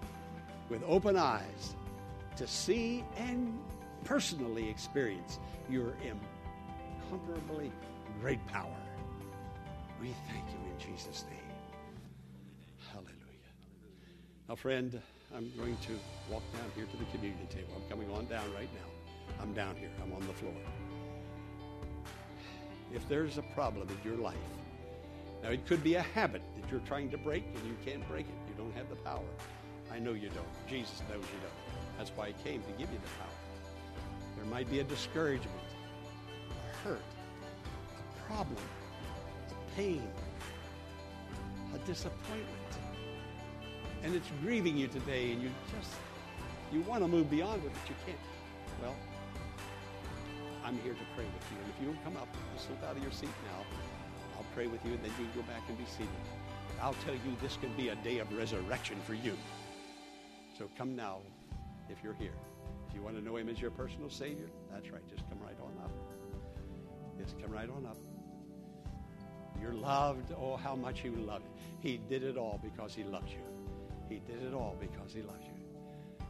with 0.69 0.81
open 0.87 1.17
eyes, 1.17 1.75
to 2.35 2.47
see 2.47 3.03
and 3.17 3.59
personally 4.03 4.69
experience 4.69 5.39
your 5.69 5.95
incomparably 7.11 7.71
great 8.21 8.45
power. 8.47 8.77
We 10.01 10.13
thank 10.27 10.43
you 10.49 10.59
in 10.71 10.95
Jesus' 10.95 11.25
name. 11.29 11.44
Now, 14.47 14.53
friend, 14.53 15.01
I'm 15.35 15.51
going 15.57 15.75
to 15.87 15.99
walk 16.29 16.43
down 16.53 16.71
here 16.75 16.85
to 16.85 16.97
the 16.97 17.05
communion 17.05 17.47
table. 17.47 17.69
I'm 17.75 17.89
coming 17.89 18.11
on 18.15 18.27
down 18.27 18.53
right 18.53 18.69
now. 18.75 19.41
I'm 19.41 19.53
down 19.53 19.75
here, 19.75 19.89
I'm 20.03 20.13
on 20.13 20.25
the 20.27 20.33
floor. 20.33 20.53
If 22.93 23.07
there's 23.09 23.39
a 23.39 23.41
problem 23.55 23.89
in 23.89 23.97
your 24.09 24.19
life, 24.21 24.35
now 25.41 25.49
it 25.49 25.65
could 25.65 25.83
be 25.83 25.95
a 25.95 26.01
habit 26.01 26.43
that 26.55 26.71
you're 26.71 26.79
trying 26.81 27.09
to 27.09 27.17
break 27.17 27.43
and 27.55 27.65
you 27.65 27.75
can't 27.83 28.07
break 28.07 28.27
it. 28.27 28.35
You 28.47 28.53
don't 28.55 28.73
have 28.75 28.87
the 28.87 28.95
power. 28.97 29.25
I 29.91 29.97
know 29.97 30.13
you 30.13 30.29
don't. 30.29 30.69
Jesus 30.69 31.01
knows 31.09 31.23
you 31.23 31.39
don't. 31.41 31.97
That's 31.97 32.11
why 32.11 32.27
he 32.27 32.33
came 32.47 32.61
to 32.61 32.71
give 32.71 32.91
you 32.91 32.99
the 32.99 33.09
power. 33.19 33.27
There 34.37 34.45
might 34.45 34.69
be 34.69 34.79
a 34.79 34.83
discouragement, 34.83 35.49
a 36.51 36.87
hurt, 36.87 37.01
a 37.99 38.27
problem, 38.27 38.63
a 39.49 39.75
pain, 39.75 40.07
a 41.73 41.79
disappointment. 41.79 42.84
And 44.05 44.13
it's 44.13 44.29
grieving 44.43 44.77
you 44.77 44.87
today, 44.87 45.31
and 45.31 45.41
you 45.41 45.49
just, 45.75 45.91
you 46.71 46.81
want 46.81 47.01
to 47.01 47.07
move 47.07 47.27
beyond 47.31 47.63
it, 47.63 47.71
but 47.73 47.89
you 47.89 47.95
can't. 48.05 48.19
Well, 48.79 48.95
I'm 50.63 50.77
here 50.79 50.93
to 50.93 51.05
pray 51.15 51.25
with 51.25 51.51
you. 51.51 51.57
And 51.63 51.73
if 51.73 51.83
you'll 51.83 52.03
come 52.03 52.15
up, 52.15 52.27
just 52.53 52.67
slip 52.67 52.83
out 52.83 52.95
of 52.95 53.01
your 53.01 53.11
seat 53.11 53.29
now. 53.51 53.65
I'll 54.37 54.45
pray 54.53 54.67
with 54.67 54.85
you, 54.85 54.91
and 54.91 55.03
then 55.03 55.09
you 55.19 55.25
can 55.25 55.41
go 55.41 55.47
back 55.47 55.63
and 55.67 55.75
be 55.75 55.85
seated. 55.85 56.09
I'll 56.79 56.93
tell 57.03 57.15
you, 57.15 57.35
this 57.41 57.57
can 57.57 57.75
be 57.75 57.89
a 57.89 57.95
day 57.95 58.19
of 58.19 58.31
resurrection 58.37 58.97
for 59.07 59.15
you. 59.15 59.35
So 60.55 60.69
come 60.77 60.95
now 60.95 61.17
if 61.89 62.03
you're 62.03 62.13
here. 62.13 62.35
If 62.87 62.93
you 62.93 63.01
want 63.01 63.15
to 63.15 63.23
know 63.23 63.37
him 63.37 63.49
as 63.49 63.59
your 63.59 63.71
personal 63.71 64.11
Savior, 64.11 64.49
that's 64.71 64.91
right. 64.91 65.01
Just 65.09 65.27
come 65.29 65.39
right 65.43 65.57
on 65.59 65.83
up. 65.83 65.91
Just 67.19 67.41
come 67.41 67.51
right 67.51 67.69
on 67.69 67.87
up. 67.87 67.97
You're 69.59 69.73
loved. 69.73 70.31
Oh, 70.31 70.57
how 70.57 70.75
much 70.75 71.03
you 71.03 71.11
love. 71.15 71.41
He 71.79 71.97
did 71.97 72.23
it 72.23 72.37
all 72.37 72.59
because 72.61 72.93
he 72.93 73.03
loves 73.03 73.31
you. 73.31 73.54
He 74.09 74.21
did 74.27 74.43
it 74.43 74.53
all 74.53 74.75
because 74.79 75.13
he 75.13 75.21
loves 75.21 75.43
you. 75.45 76.25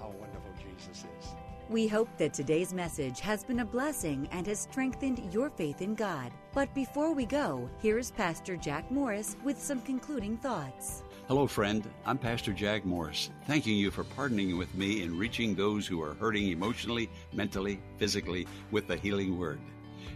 How 0.00 0.08
wonderful 0.08 0.50
Jesus 0.58 1.04
is. 1.04 1.28
We 1.68 1.88
hope 1.88 2.08
that 2.18 2.34
today's 2.34 2.74
message 2.74 3.20
has 3.20 3.42
been 3.42 3.60
a 3.60 3.64
blessing 3.64 4.28
and 4.32 4.46
has 4.46 4.60
strengthened 4.60 5.32
your 5.32 5.48
faith 5.48 5.80
in 5.80 5.94
God. 5.94 6.30
But 6.52 6.74
before 6.74 7.12
we 7.14 7.24
go, 7.24 7.70
here's 7.80 8.10
Pastor 8.10 8.56
Jack 8.56 8.90
Morris 8.90 9.36
with 9.44 9.58
some 9.58 9.80
concluding 9.80 10.36
thoughts. 10.36 11.02
Hello, 11.26 11.46
friend. 11.46 11.88
I'm 12.04 12.18
Pastor 12.18 12.52
Jack 12.52 12.84
Morris, 12.84 13.30
thanking 13.46 13.76
you 13.76 13.90
for 13.90 14.04
partnering 14.04 14.58
with 14.58 14.74
me 14.74 15.02
in 15.02 15.16
reaching 15.16 15.54
those 15.54 15.86
who 15.86 16.02
are 16.02 16.12
hurting 16.14 16.48
emotionally, 16.48 17.08
mentally, 17.32 17.80
physically 17.96 18.46
with 18.70 18.86
the 18.86 18.96
healing 18.96 19.38
word. 19.38 19.58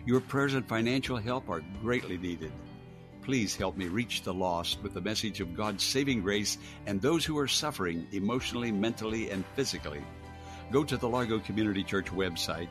Your 0.05 0.21
prayers 0.21 0.53
and 0.53 0.69
financial 0.69 1.17
help 1.17 1.49
are 1.49 1.63
greatly 1.81 2.19
needed. 2.19 2.53
Please 3.29 3.55
help 3.55 3.77
me 3.77 3.89
reach 3.89 4.23
the 4.23 4.33
lost 4.33 4.83
with 4.83 4.95
the 4.95 5.03
message 5.03 5.41
of 5.41 5.55
God's 5.55 5.85
saving 5.85 6.23
grace 6.23 6.57
and 6.87 6.99
those 6.99 7.27
who 7.27 7.37
are 7.37 7.47
suffering 7.47 8.07
emotionally, 8.11 8.73
mentally, 8.73 9.29
and 9.29 9.45
physically. 9.55 10.03
Go 10.73 10.83
to 10.83 10.97
the 10.97 11.07
Largo 11.07 11.39
Community 11.39 11.85
Church 11.85 12.07
website, 12.07 12.71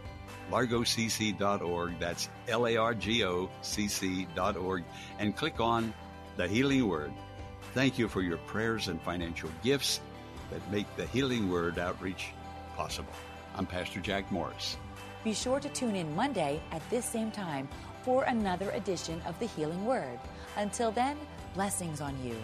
largocc.org, 0.49 1.99
that's 1.99 2.29
L 2.47 2.65
A 2.65 2.75
R 2.75 2.95
G 2.95 3.23
O 3.23 3.51
C 3.61 3.87
C.org, 3.87 4.83
and 5.19 5.35
click 5.35 5.59
on 5.59 5.93
the 6.37 6.47
Healing 6.47 6.87
Word. 6.87 7.13
Thank 7.75 7.99
you 7.99 8.07
for 8.07 8.23
your 8.23 8.37
prayers 8.37 8.87
and 8.87 8.99
financial 9.03 9.51
gifts 9.61 10.01
that 10.49 10.71
make 10.71 10.87
the 10.95 11.05
Healing 11.05 11.51
Word 11.51 11.77
outreach 11.77 12.31
possible. 12.75 13.13
I'm 13.53 13.67
Pastor 13.67 13.99
Jack 13.99 14.31
Morris. 14.31 14.75
Be 15.23 15.35
sure 15.35 15.59
to 15.59 15.69
tune 15.69 15.95
in 15.95 16.15
Monday 16.15 16.59
at 16.71 16.81
this 16.89 17.05
same 17.05 17.29
time 17.29 17.69
for 18.01 18.23
another 18.23 18.71
edition 18.71 19.21
of 19.27 19.37
the 19.37 19.45
Healing 19.45 19.85
Word. 19.85 20.17
Until 20.57 20.89
then, 20.89 21.17
blessings 21.53 22.01
on 22.01 22.15
you. 22.23 22.35